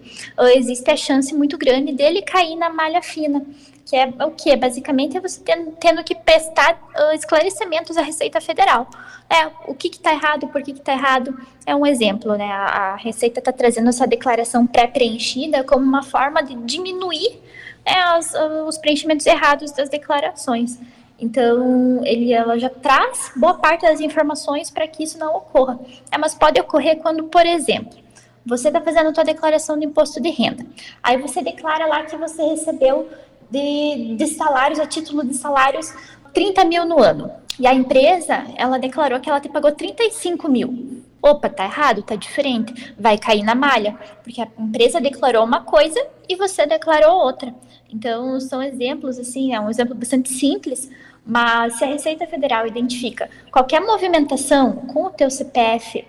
existe 0.54 0.92
a 0.92 0.98
chance 0.98 1.34
muito 1.34 1.58
grande 1.58 1.94
dele 1.94 2.22
cair 2.22 2.58
na 2.58 2.70
malha 2.70 3.02
fina 3.02 3.46
que 3.86 3.96
é 3.96 4.12
o 4.26 4.32
que? 4.32 4.56
Basicamente 4.56 5.16
é 5.16 5.22
você 5.22 5.40
tendo, 5.42 5.72
tendo 5.74 6.04
que 6.04 6.16
prestar 6.16 6.74
uh, 6.74 7.14
esclarecimentos 7.14 7.96
à 7.98 8.02
Receita 8.02 8.42
Federal. 8.42 8.88
É, 9.30 9.48
o 9.68 9.76
que 9.76 9.88
está 9.88 10.12
errado, 10.12 10.48
por 10.48 10.62
que 10.64 10.72
está 10.72 10.94
errado, 10.94 11.38
é 11.66 11.76
um 11.76 11.86
exemplo, 11.86 12.36
né? 12.36 12.52
A, 12.52 12.96
Receita 12.96 13.40
está 13.40 13.52
trazendo 13.52 13.90
essa 13.90 14.08
declaração 14.08 14.66
pré-preenchida 14.66 15.64
como 15.64 15.86
uma 15.86 16.02
forma 16.04 16.42
de 16.42 16.56
diminuir 16.56 17.40
é, 17.84 17.94
as, 17.94 18.34
os 18.68 18.78
preenchimentos 18.78 19.26
errados 19.26 19.72
das 19.72 19.88
declarações. 19.88 20.80
Então, 21.20 22.02
ele, 22.04 22.34
ela 22.34 22.58
já 22.58 22.70
traz 22.70 23.32
boa 23.36 23.54
parte 23.54 23.84
das 23.84 24.02
informações 24.02 24.70
para 24.70 24.88
que 24.88 25.04
isso 25.04 25.18
não 25.18 25.36
ocorra. 25.36 25.80
É, 26.12 26.18
mas 26.18 26.34
pode 26.34 26.60
ocorrer 26.60 26.98
quando, 26.98 27.24
por 27.26 27.46
exemplo, 27.46 27.98
você 28.46 28.68
está 28.68 28.82
fazendo 28.82 29.10
a 29.10 29.16
sua 29.16 29.24
declaração 29.24 29.78
de 29.78 29.86
imposto 29.86 30.22
de 30.22 30.30
renda. 30.30 30.66
Aí 31.02 31.18
você 31.18 31.42
declara 31.42 31.86
lá 31.88 32.04
que 32.04 32.16
você 32.16 32.44
recebeu 32.44 33.10
de, 33.50 34.16
de 34.16 34.28
salários, 34.28 34.80
a 34.80 34.86
título 34.86 35.26
de 35.26 35.34
salários, 35.34 35.94
30 36.34 36.66
mil 36.66 36.86
no 36.86 37.02
ano. 37.02 37.32
E 37.60 37.66
a 37.66 37.74
empresa, 37.74 38.46
ela 38.58 38.78
declarou 38.78 39.20
que 39.20 39.30
ela 39.30 39.40
te 39.40 39.48
pagou 39.48 39.72
35 39.72 40.50
mil. 40.50 41.02
Opa, 41.22 41.50
tá 41.50 41.64
errado, 41.64 42.04
tá 42.04 42.16
diferente. 42.16 42.94
Vai 43.00 43.18
cair 43.18 43.44
na 43.44 43.56
malha, 43.56 43.98
porque 44.22 44.42
a 44.42 44.48
empresa 44.60 45.00
declarou 45.00 45.44
uma 45.44 45.62
coisa 45.62 46.00
e 46.28 46.36
você 46.36 46.66
declarou 46.66 47.16
outra. 47.16 47.56
Então, 47.92 48.40
são 48.40 48.62
exemplos, 48.62 49.18
assim, 49.18 49.54
é 49.54 49.60
um 49.60 49.70
exemplo 49.70 49.96
bastante 49.96 50.30
simples, 50.30 50.90
mas 51.26 51.76
se 51.76 51.84
a 51.84 51.88
Receita 51.88 52.28
Federal 52.28 52.68
identifica 52.68 53.30
qualquer 53.52 53.80
movimentação 53.80 54.74
com 54.74 55.06
o 55.06 55.10
teu 55.10 55.32
CPF, 55.32 56.06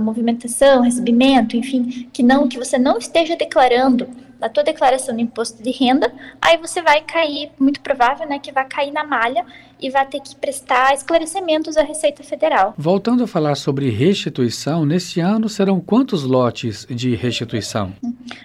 movimentação, 0.00 0.80
recebimento, 0.80 1.56
enfim, 1.56 2.08
que 2.12 2.22
não 2.22 2.48
que 2.48 2.58
você 2.58 2.78
não 2.78 2.96
esteja 2.96 3.36
declarando 3.36 4.08
na 4.44 4.50
tua 4.50 4.62
declaração 4.62 5.16
de 5.16 5.22
imposto 5.22 5.62
de 5.62 5.70
renda, 5.70 6.12
aí 6.38 6.58
você 6.58 6.82
vai 6.82 7.00
cair, 7.00 7.50
muito 7.58 7.80
provável, 7.80 8.28
né, 8.28 8.38
que 8.38 8.52
vai 8.52 8.66
cair 8.66 8.92
na 8.92 9.02
malha 9.02 9.42
e 9.80 9.88
vai 9.88 10.06
ter 10.06 10.20
que 10.20 10.36
prestar 10.36 10.92
esclarecimentos 10.92 11.78
à 11.78 11.82
Receita 11.82 12.22
Federal. 12.22 12.74
Voltando 12.76 13.24
a 13.24 13.26
falar 13.26 13.54
sobre 13.54 13.88
restituição, 13.88 14.84
nesse 14.84 15.18
ano 15.18 15.48
serão 15.48 15.80
quantos 15.80 16.24
lotes 16.24 16.86
de 16.90 17.14
restituição? 17.14 17.94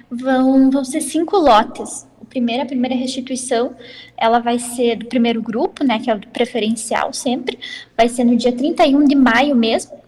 Vão, 0.10 0.72
vão 0.72 0.86
ser 0.86 1.02
cinco 1.02 1.36
lotes. 1.36 2.08
O 2.22 2.24
primeiro, 2.24 2.64
a 2.64 2.66
primeira 2.66 2.96
restituição, 2.96 3.76
ela 4.18 4.40
vai 4.40 4.58
ser 4.58 4.96
do 4.96 5.06
primeiro 5.06 5.42
grupo, 5.42 5.84
né, 5.84 6.00
que 6.00 6.10
é 6.10 6.16
o 6.16 6.20
preferencial 6.28 7.12
sempre, 7.12 7.60
vai 7.98 8.08
ser 8.08 8.24
no 8.24 8.38
dia 8.38 8.54
31 8.54 9.04
de 9.04 9.16
maio 9.16 9.54
mesmo, 9.54 10.00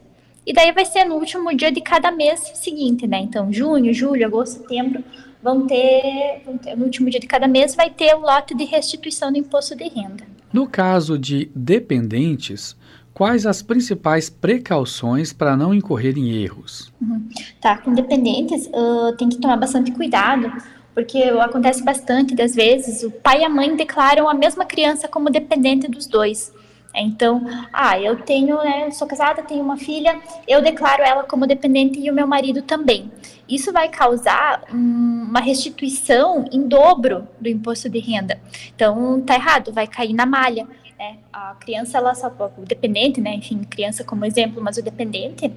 e 0.45 0.53
daí 0.53 0.71
vai 0.71 0.85
ser 0.85 1.03
no 1.03 1.15
último 1.15 1.53
dia 1.53 1.71
de 1.71 1.81
cada 1.81 2.11
mês 2.11 2.39
seguinte, 2.55 3.05
né? 3.05 3.19
Então, 3.19 3.53
junho, 3.53 3.93
julho, 3.93 4.25
agosto, 4.25 4.61
setembro, 4.61 5.03
vão 5.43 5.65
ter, 5.67 6.41
vão 6.45 6.57
ter, 6.57 6.75
no 6.75 6.85
último 6.85 7.09
dia 7.09 7.19
de 7.19 7.27
cada 7.27 7.47
mês 7.47 7.75
vai 7.75 7.89
ter 7.89 8.13
o 8.15 8.21
lote 8.21 8.55
de 8.55 8.63
restituição 8.63 9.31
do 9.31 9.37
imposto 9.37 9.75
de 9.75 9.87
renda. 9.87 10.23
No 10.53 10.67
caso 10.67 11.17
de 11.17 11.49
dependentes, 11.55 12.75
quais 13.13 13.45
as 13.45 13.61
principais 13.61 14.29
precauções 14.29 15.31
para 15.31 15.55
não 15.55 15.73
incorrer 15.73 16.17
em 16.17 16.43
erros? 16.43 16.91
Uhum. 17.01 17.29
Tá, 17.59 17.77
com 17.77 17.93
dependentes 17.93 18.67
uh, 18.67 19.15
tem 19.17 19.29
que 19.29 19.37
tomar 19.37 19.57
bastante 19.57 19.91
cuidado, 19.91 20.51
porque 20.93 21.19
acontece 21.23 21.83
bastante 21.83 22.35
das 22.35 22.53
vezes 22.53 23.03
o 23.03 23.11
pai 23.11 23.41
e 23.41 23.43
a 23.45 23.49
mãe 23.49 23.75
declaram 23.75 24.27
a 24.27 24.33
mesma 24.33 24.65
criança 24.65 25.07
como 25.07 25.29
dependente 25.29 25.87
dos 25.87 26.05
dois. 26.05 26.53
Então, 26.93 27.41
ah, 27.71 27.99
eu 27.99 28.17
tenho, 28.17 28.57
né, 28.57 28.91
sou 28.91 29.07
casada, 29.07 29.41
tenho 29.41 29.63
uma 29.63 29.77
filha, 29.77 30.19
eu 30.47 30.61
declaro 30.61 31.01
ela 31.01 31.23
como 31.23 31.47
dependente 31.47 31.99
e 31.99 32.09
o 32.09 32.13
meu 32.13 32.27
marido 32.27 32.61
também. 32.61 33.09
Isso 33.47 33.71
vai 33.71 33.87
causar 33.89 34.63
um, 34.73 35.25
uma 35.29 35.39
restituição 35.39 36.45
em 36.51 36.67
dobro 36.67 37.27
do 37.39 37.47
imposto 37.47 37.89
de 37.89 37.99
renda. 37.99 38.39
Então, 38.75 39.21
tá 39.21 39.35
errado, 39.35 39.71
vai 39.71 39.87
cair 39.87 40.13
na 40.13 40.25
malha. 40.25 40.67
Né? 40.99 41.17
A 41.31 41.55
criança, 41.55 41.97
ela 41.97 42.13
só, 42.13 42.27
o 42.27 42.65
dependente, 42.65 43.21
né, 43.21 43.35
enfim, 43.35 43.63
criança 43.63 44.03
como 44.03 44.25
exemplo, 44.25 44.61
mas 44.61 44.77
o 44.77 44.83
dependente, 44.83 45.51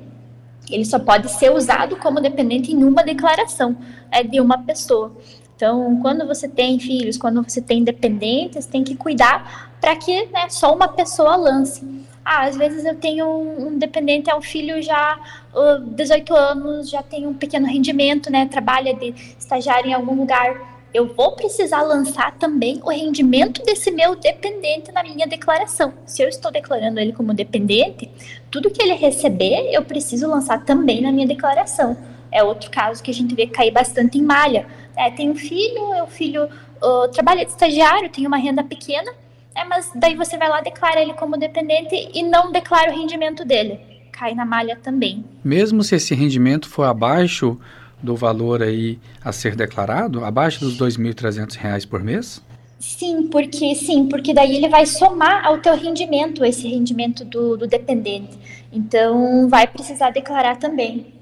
ele 0.71 0.85
só 0.85 0.99
pode 0.99 1.31
ser 1.31 1.53
usado 1.53 1.97
como 1.97 2.21
dependente 2.21 2.73
em 2.73 2.85
uma 2.85 3.03
declaração 3.03 3.77
é, 4.11 4.23
de 4.23 4.41
uma 4.41 4.59
pessoa. 4.59 5.13
Então, 5.57 6.01
quando 6.01 6.27
você 6.27 6.49
tem 6.49 6.81
filhos, 6.81 7.17
quando 7.17 7.43
você 7.43 7.61
tem 7.61 7.85
dependentes, 7.85 8.67
tem 8.67 8.83
que 8.83 8.97
cuidar 8.97 9.74
para 9.85 9.97
que 9.97 10.25
né, 10.29 10.49
só 10.49 10.75
uma 10.75 10.89
pessoa 10.89 11.37
lance. 11.37 11.87
Ah, 12.25 12.45
às 12.47 12.57
vezes 12.57 12.87
eu 12.87 12.95
tenho 12.95 13.27
um 13.29 13.77
dependente, 13.79 14.31
é 14.31 14.35
um 14.35 14.41
filho 14.41 14.81
já 14.81 15.21
uh, 15.53 15.79
18 15.79 16.35
anos, 16.35 16.89
já 16.89 17.03
tem 17.03 17.27
um 17.27 17.35
pequeno 17.35 17.67
rendimento, 17.67 18.33
né? 18.33 18.47
Trabalha 18.47 18.95
de 18.95 19.15
estagiário 19.39 19.91
em 19.91 19.93
algum 19.93 20.15
lugar. 20.15 20.59
Eu 20.95 21.15
vou 21.15 21.33
precisar 21.33 21.83
lançar 21.83 22.33
também 22.39 22.81
o 22.83 22.89
rendimento 22.89 23.63
desse 23.63 23.91
meu 23.91 24.17
dependente 24.17 24.91
na 24.91 25.03
minha 25.03 25.27
declaração. 25.27 25.93
Se 26.07 26.23
eu 26.23 26.31
estou 26.31 26.51
declarando 26.51 26.99
ele 26.99 27.13
como 27.13 27.35
dependente, 27.35 28.11
tudo 28.51 28.71
que 28.71 28.83
ele 28.83 28.95
receber, 28.95 29.69
eu 29.71 29.83
preciso 29.83 30.27
lançar 30.27 30.65
também 30.65 31.03
na 31.03 31.13
minha 31.13 31.27
declaração. 31.27 31.95
É 32.33 32.43
outro 32.43 32.71
caso 32.71 33.03
que 33.03 33.11
a 33.11 33.15
gente 33.15 33.35
vê 33.35 33.47
cair 33.47 33.71
bastante 33.71 34.17
em 34.17 34.23
malha 34.23 34.67
é, 34.97 35.11
tem 35.11 35.31
um 35.31 35.35
filho, 35.35 36.03
o 36.03 36.07
filho 36.07 36.45
uh, 36.45 37.09
trabalha 37.09 37.45
de 37.45 37.51
estagiário, 37.51 38.09
tem 38.09 38.27
uma 38.27 38.37
renda 38.37 38.63
pequena, 38.63 39.13
é, 39.55 39.65
mas 39.65 39.91
daí 39.95 40.17
você 40.17 40.37
vai 40.37 40.49
lá, 40.49 40.61
declara 40.61 41.01
ele 41.01 41.15
como 41.15 41.37
dependente 41.37 42.11
e 42.13 42.23
não 42.23 42.51
declara 42.51 42.93
o 42.93 42.95
rendimento 42.95 43.45
dele. 43.45 43.79
Cai 44.11 44.35
na 44.35 44.45
malha 44.45 44.77
também. 44.77 45.25
Mesmo 45.43 45.83
se 45.83 45.97
esse 45.97 46.15
rendimento 46.15 46.69
for 46.69 46.85
abaixo 46.85 47.59
do 48.03 48.15
valor 48.15 48.63
aí 48.63 48.99
a 49.25 49.33
ser 49.33 49.57
declarado, 49.57 50.25
abaixo 50.25 50.61
dos 50.61 50.79
R$ 50.79 50.87
2.300 50.87 51.89
por 51.89 52.03
mês? 52.03 52.43
Sim, 52.79 53.29
porque 53.29 53.75
sim, 53.75 54.07
porque 54.09 54.35
daí 54.35 54.57
ele 54.57 54.69
vai 54.69 54.85
somar 54.85 55.47
ao 55.47 55.59
teu 55.59 55.75
rendimento, 55.75 56.45
esse 56.45 56.69
rendimento 56.69 57.25
do, 57.25 57.57
do 57.57 57.67
dependente. 57.67 58.39
Então 58.71 59.49
vai 59.49 59.67
precisar 59.67 60.11
declarar 60.11 60.57
também 60.57 61.14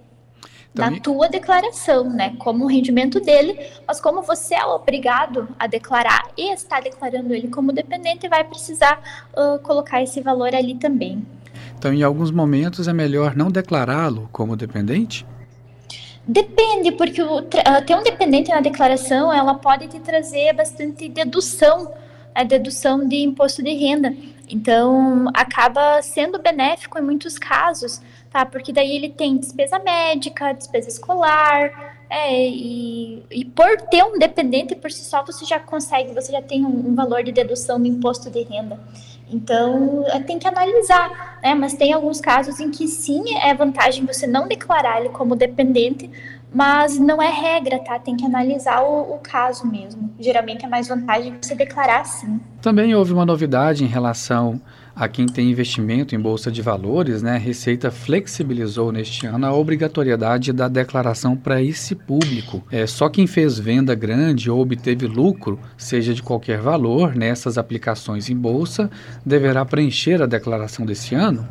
na 0.74 0.98
tua 1.00 1.28
declaração, 1.28 2.08
né? 2.08 2.35
Como 2.38 2.64
o 2.64 2.66
rendimento 2.66 3.20
dele, 3.20 3.58
mas 3.87 4.00
como 4.00 4.22
você 4.22 4.54
é 4.54 4.64
obrigado 4.64 5.48
a 5.58 5.66
declarar 5.66 6.22
e 6.37 6.52
está 6.52 6.80
declarando 6.80 7.35
ele 7.35 7.48
como 7.48 7.72
dependente, 7.72 8.28
vai 8.28 8.42
precisar 8.42 9.00
uh, 9.37 9.58
colocar 9.61 10.02
esse 10.02 10.20
valor 10.20 10.54
ali 10.54 10.74
também. 10.74 11.24
Então, 11.78 11.92
em 11.92 12.02
alguns 12.02 12.30
momentos 12.30 12.88
é 12.88 12.92
melhor 12.92 13.37
não 13.37 13.50
declará-lo 13.50 14.28
como 14.32 14.56
dependente? 14.56 15.26
Depende, 16.26 16.92
porque 16.92 17.20
o, 17.20 17.42
ter 17.42 17.96
um 17.96 18.02
dependente 18.02 18.50
na 18.50 18.61
declaração, 18.61 19.32
ela 19.32 19.54
pode 19.54 19.88
te 19.88 19.98
trazer 19.98 20.52
bastante 20.52 21.08
dedução, 21.08 21.92
a 22.35 22.44
dedução 22.44 23.06
de 23.06 23.16
imposto 23.16 23.62
de 23.62 23.74
renda. 23.74 24.14
Então, 24.52 25.28
acaba 25.32 26.02
sendo 26.02 26.38
benéfico 26.38 26.98
em 26.98 27.02
muitos 27.02 27.38
casos, 27.38 28.02
tá? 28.30 28.44
Porque 28.44 28.70
daí 28.70 28.94
ele 28.94 29.08
tem 29.08 29.38
despesa 29.38 29.78
médica, 29.78 30.52
despesa 30.52 30.90
escolar, 30.90 31.96
é, 32.10 32.46
e, 32.46 33.22
e 33.30 33.44
por 33.46 33.80
ter 33.90 34.04
um 34.04 34.18
dependente 34.18 34.76
por 34.76 34.92
si 34.92 35.02
só, 35.04 35.24
você 35.24 35.46
já 35.46 35.58
consegue, 35.58 36.12
você 36.12 36.30
já 36.30 36.42
tem 36.42 36.66
um, 36.66 36.90
um 36.90 36.94
valor 36.94 37.22
de 37.22 37.32
dedução 37.32 37.80
do 37.80 37.86
imposto 37.86 38.28
de 38.28 38.42
renda. 38.42 38.78
Então, 39.32 40.04
é, 40.08 40.20
tem 40.20 40.38
que 40.38 40.46
analisar, 40.46 41.38
né? 41.42 41.54
Mas 41.54 41.72
tem 41.72 41.94
alguns 41.94 42.20
casos 42.20 42.60
em 42.60 42.70
que 42.70 42.86
sim, 42.86 43.24
é 43.38 43.54
vantagem 43.54 44.04
você 44.04 44.26
não 44.26 44.46
declarar 44.46 45.00
ele 45.00 45.08
como 45.08 45.34
dependente, 45.34 46.10
mas 46.54 46.98
não 46.98 47.20
é 47.22 47.30
regra, 47.30 47.78
tá? 47.78 47.98
Tem 47.98 48.16
que 48.16 48.24
analisar 48.24 48.82
o, 48.82 49.14
o, 49.14 49.18
caso 49.18 49.66
mesmo. 49.66 50.12
Geralmente 50.18 50.64
é 50.64 50.68
mais 50.68 50.88
vantagem 50.88 51.34
você 51.40 51.54
declarar 51.54 52.04
sim. 52.04 52.40
Também 52.60 52.94
houve 52.94 53.12
uma 53.12 53.24
novidade 53.24 53.84
em 53.84 53.88
relação 53.88 54.60
a 54.94 55.08
quem 55.08 55.26
tem 55.26 55.50
investimento 55.50 56.14
em 56.14 56.20
bolsa 56.20 56.50
de 56.50 56.60
valores, 56.60 57.22
né? 57.22 57.36
A 57.36 57.38
Receita 57.38 57.90
flexibilizou 57.90 58.92
neste 58.92 59.26
ano 59.26 59.46
a 59.46 59.54
obrigatoriedade 59.54 60.52
da 60.52 60.68
declaração 60.68 61.34
para 61.34 61.62
esse 61.62 61.94
público. 61.94 62.62
É 62.70 62.86
só 62.86 63.08
quem 63.08 63.26
fez 63.26 63.58
venda 63.58 63.94
grande 63.94 64.50
ou 64.50 64.60
obteve 64.60 65.06
lucro, 65.06 65.58
seja 65.76 66.12
de 66.12 66.22
qualquer 66.22 66.60
valor, 66.60 67.16
nessas 67.16 67.56
aplicações 67.56 68.28
em 68.28 68.36
bolsa, 68.36 68.90
deverá 69.24 69.64
preencher 69.64 70.22
a 70.22 70.26
declaração 70.26 70.84
desse 70.84 71.14
ano. 71.14 71.48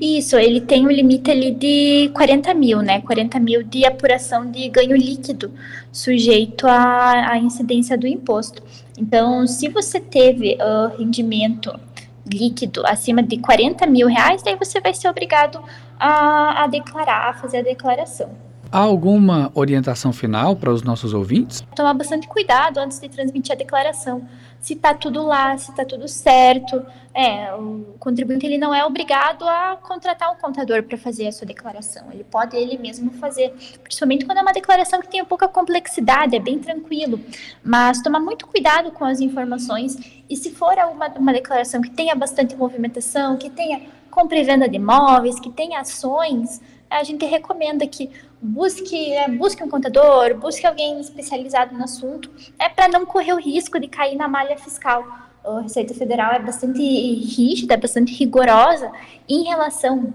Isso, 0.00 0.36
ele 0.36 0.60
tem 0.60 0.84
um 0.86 0.90
limite 0.90 1.30
ali 1.30 1.52
de 1.52 2.10
40 2.14 2.52
mil, 2.54 2.82
né? 2.82 3.00
40 3.00 3.38
mil 3.38 3.62
de 3.62 3.84
apuração 3.84 4.50
de 4.50 4.68
ganho 4.68 4.96
líquido, 4.96 5.52
sujeito 5.92 6.66
à, 6.66 7.32
à 7.32 7.38
incidência 7.38 7.96
do 7.96 8.06
imposto. 8.06 8.62
Então, 8.98 9.46
se 9.46 9.68
você 9.68 10.00
teve 10.00 10.54
uh, 10.54 10.96
rendimento 10.98 11.78
líquido 12.26 12.82
acima 12.84 13.22
de 13.22 13.38
40 13.38 13.86
mil 13.86 14.08
reais, 14.08 14.42
daí 14.42 14.56
você 14.56 14.80
vai 14.80 14.92
ser 14.92 15.08
obrigado 15.08 15.62
a, 15.98 16.64
a 16.64 16.66
declarar, 16.66 17.30
a 17.30 17.34
fazer 17.34 17.58
a 17.58 17.62
declaração. 17.62 18.45
Há 18.70 18.80
alguma 18.80 19.50
orientação 19.54 20.12
final 20.12 20.56
para 20.56 20.72
os 20.72 20.82
nossos 20.82 21.14
ouvintes? 21.14 21.64
Tomar 21.74 21.94
bastante 21.94 22.26
cuidado 22.26 22.78
antes 22.78 22.98
de 22.98 23.08
transmitir 23.08 23.52
a 23.52 23.56
declaração. 23.56 24.26
Se 24.60 24.72
está 24.72 24.92
tudo 24.92 25.24
lá, 25.24 25.56
se 25.56 25.70
está 25.70 25.84
tudo 25.84 26.08
certo. 26.08 26.84
É, 27.14 27.54
o 27.54 27.94
contribuinte 27.98 28.44
ele 28.44 28.58
não 28.58 28.74
é 28.74 28.84
obrigado 28.84 29.44
a 29.48 29.78
contratar 29.80 30.32
um 30.32 30.36
contador 30.36 30.82
para 30.82 30.98
fazer 30.98 31.28
a 31.28 31.32
sua 31.32 31.46
declaração. 31.46 32.10
Ele 32.12 32.24
pode 32.24 32.56
ele 32.56 32.76
mesmo 32.76 33.12
fazer, 33.12 33.54
principalmente 33.82 34.24
quando 34.24 34.38
é 34.38 34.42
uma 34.42 34.52
declaração 34.52 35.00
que 35.00 35.08
tem 35.08 35.24
pouca 35.24 35.46
complexidade, 35.46 36.34
é 36.34 36.40
bem 36.40 36.58
tranquilo. 36.58 37.20
Mas 37.62 38.02
tomar 38.02 38.20
muito 38.20 38.46
cuidado 38.46 38.90
com 38.90 39.04
as 39.04 39.20
informações 39.20 39.96
e 40.28 40.36
se 40.36 40.50
for 40.50 40.74
uma, 40.92 41.08
uma 41.08 41.32
declaração 41.32 41.80
que 41.80 41.90
tenha 41.90 42.14
bastante 42.14 42.56
movimentação, 42.56 43.36
que 43.36 43.48
tenha 43.48 43.80
compra 44.10 44.38
e 44.38 44.44
venda 44.44 44.66
de 44.66 44.76
imóveis, 44.76 45.38
que 45.38 45.50
tenha 45.50 45.80
ações, 45.80 46.60
a 46.90 47.02
gente 47.02 47.24
recomenda 47.24 47.86
que 47.86 48.10
busque, 48.40 49.12
é, 49.12 49.28
busque 49.28 49.62
um 49.62 49.68
contador, 49.68 50.36
busque 50.36 50.66
alguém 50.66 51.00
especializado 51.00 51.74
no 51.74 51.84
assunto, 51.84 52.30
é 52.58 52.68
para 52.68 52.88
não 52.88 53.04
correr 53.04 53.32
o 53.32 53.40
risco 53.40 53.78
de 53.78 53.88
cair 53.88 54.16
na 54.16 54.28
malha 54.28 54.56
fiscal. 54.56 55.04
A 55.44 55.60
Receita 55.60 55.94
Federal 55.94 56.32
é 56.32 56.38
bastante 56.38 56.80
rígida, 56.80 57.74
é 57.74 57.76
bastante 57.76 58.12
rigorosa 58.12 58.90
em 59.28 59.44
relação 59.44 60.12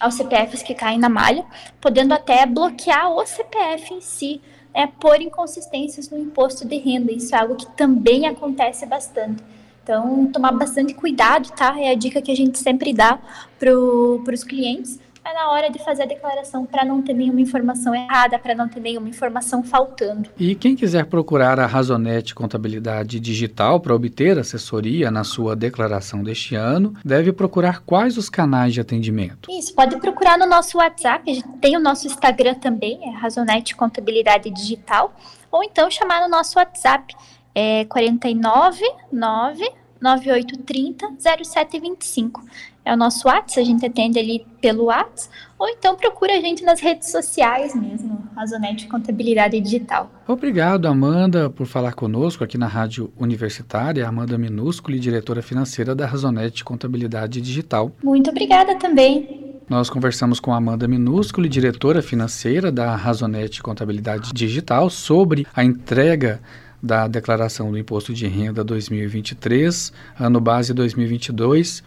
aos 0.00 0.14
CPFs 0.14 0.62
que 0.62 0.74
caem 0.74 0.98
na 0.98 1.08
malha, 1.08 1.44
podendo 1.80 2.14
até 2.14 2.44
bloquear 2.46 3.10
o 3.10 3.24
CPF 3.26 3.94
em 3.94 4.00
si, 4.00 4.40
é, 4.72 4.86
por 4.86 5.20
inconsistências 5.20 6.10
no 6.10 6.18
imposto 6.18 6.66
de 6.66 6.76
renda. 6.78 7.12
Isso 7.12 7.34
é 7.34 7.38
algo 7.38 7.54
que 7.54 7.66
também 7.76 8.26
acontece 8.26 8.84
bastante. 8.86 9.42
Então, 9.82 10.26
tomar 10.32 10.52
bastante 10.52 10.94
cuidado, 10.94 11.50
tá? 11.50 11.78
É 11.78 11.90
a 11.90 11.94
dica 11.94 12.22
que 12.22 12.32
a 12.32 12.36
gente 12.36 12.58
sempre 12.58 12.92
dá 12.92 13.18
para 13.58 13.70
os 13.70 14.42
clientes 14.42 14.98
é 15.24 15.32
na 15.32 15.50
hora 15.50 15.70
de 15.70 15.78
fazer 15.78 16.02
a 16.02 16.06
declaração 16.06 16.66
para 16.66 16.84
não 16.84 17.00
ter 17.00 17.14
nenhuma 17.14 17.40
informação 17.40 17.94
errada, 17.94 18.38
para 18.38 18.54
não 18.54 18.68
ter 18.68 18.80
nenhuma 18.80 19.08
informação 19.08 19.62
faltando. 19.62 20.28
E 20.38 20.54
quem 20.54 20.76
quiser 20.76 21.06
procurar 21.06 21.58
a 21.58 21.66
Razonete 21.66 22.34
Contabilidade 22.34 23.18
Digital 23.18 23.80
para 23.80 23.94
obter 23.94 24.38
assessoria 24.38 25.10
na 25.10 25.24
sua 25.24 25.56
declaração 25.56 26.22
deste 26.22 26.54
ano, 26.54 26.94
deve 27.04 27.32
procurar 27.32 27.80
quais 27.80 28.18
os 28.18 28.28
canais 28.28 28.74
de 28.74 28.80
atendimento? 28.80 29.50
Isso, 29.50 29.74
pode 29.74 29.96
procurar 29.96 30.38
no 30.38 30.46
nosso 30.46 30.78
WhatsApp, 30.78 31.30
a 31.30 31.34
gente 31.34 31.48
tem 31.60 31.76
o 31.76 31.80
nosso 31.80 32.06
Instagram 32.06 32.54
também, 32.54 33.00
é 33.08 33.10
Razonete 33.10 33.74
Contabilidade 33.74 34.50
Digital, 34.50 35.14
ou 35.50 35.64
então 35.64 35.90
chamar 35.90 36.20
no 36.20 36.28
nosso 36.28 36.58
WhatsApp, 36.58 37.14
é 37.54 37.84
499 37.86 39.64
9830 40.00 41.16
0725 41.20 42.44
é 42.84 42.92
o 42.92 42.96
nosso 42.96 43.26
WhatsApp, 43.26 43.60
a 43.60 43.64
gente 43.64 43.86
atende 43.86 44.18
ali 44.18 44.46
pelo 44.60 44.84
WhatsApp, 44.84 45.34
ou 45.58 45.68
então 45.68 45.96
procura 45.96 46.36
a 46.36 46.40
gente 46.40 46.62
nas 46.62 46.80
redes 46.80 47.10
sociais 47.10 47.74
mesmo, 47.74 48.28
Razonete 48.36 48.86
Contabilidade 48.86 49.58
Digital. 49.58 50.10
Obrigado, 50.28 50.86
Amanda, 50.86 51.48
por 51.48 51.66
falar 51.66 51.94
conosco 51.94 52.44
aqui 52.44 52.58
na 52.58 52.66
Rádio 52.66 53.10
Universitária, 53.18 54.06
Amanda 54.06 54.36
Minúsculo, 54.36 54.98
diretora 54.98 55.40
financeira 55.40 55.94
da 55.94 56.06
Razonete 56.06 56.62
Contabilidade 56.62 57.40
Digital. 57.40 57.90
Muito 58.02 58.28
obrigada 58.28 58.74
também. 58.76 59.54
Nós 59.66 59.88
conversamos 59.88 60.38
com 60.38 60.52
Amanda 60.52 60.86
Minúsculo, 60.86 61.48
diretora 61.48 62.02
financeira 62.02 62.70
da 62.70 62.94
Razonete 62.94 63.62
Contabilidade 63.62 64.30
Digital, 64.34 64.90
sobre 64.90 65.46
a 65.54 65.64
entrega 65.64 66.42
da 66.84 67.08
declaração 67.08 67.70
do 67.70 67.78
Imposto 67.78 68.12
de 68.12 68.26
Renda 68.26 68.62
2023, 68.62 69.90
ano 70.20 70.38
base 70.38 70.74
2022. 70.74 71.82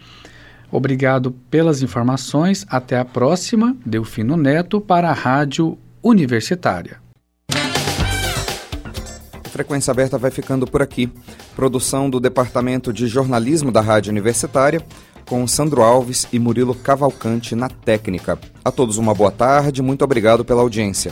Obrigado 0.72 1.32
pelas 1.50 1.82
informações. 1.82 2.66
Até 2.68 2.98
a 2.98 3.06
próxima. 3.06 3.78
Delfino 3.86 4.36
Neto 4.36 4.82
para 4.82 5.10
a 5.10 5.14
Rádio 5.14 5.78
Universitária. 6.04 6.98
Frequência 9.46 9.92
Aberta 9.92 10.18
vai 10.18 10.30
ficando 10.30 10.68
por 10.68 10.82
aqui. 10.82 11.10
Produção 11.56 12.10
do 12.10 12.20
Departamento 12.20 12.92
de 12.92 13.08
Jornalismo 13.08 13.72
da 13.72 13.82
Rádio 13.82 14.12
Universitária, 14.12 14.82
com 15.26 15.48
Sandro 15.48 15.82
Alves 15.82 16.28
e 16.32 16.38
Murilo 16.38 16.76
Cavalcante 16.76 17.56
na 17.56 17.70
técnica. 17.70 18.38
A 18.64 18.72
todos 18.72 18.98
uma 18.98 19.14
boa 19.14 19.32
tarde, 19.32 19.82
muito 19.82 20.04
obrigado 20.04 20.44
pela 20.46 20.62
audiência. 20.62 21.12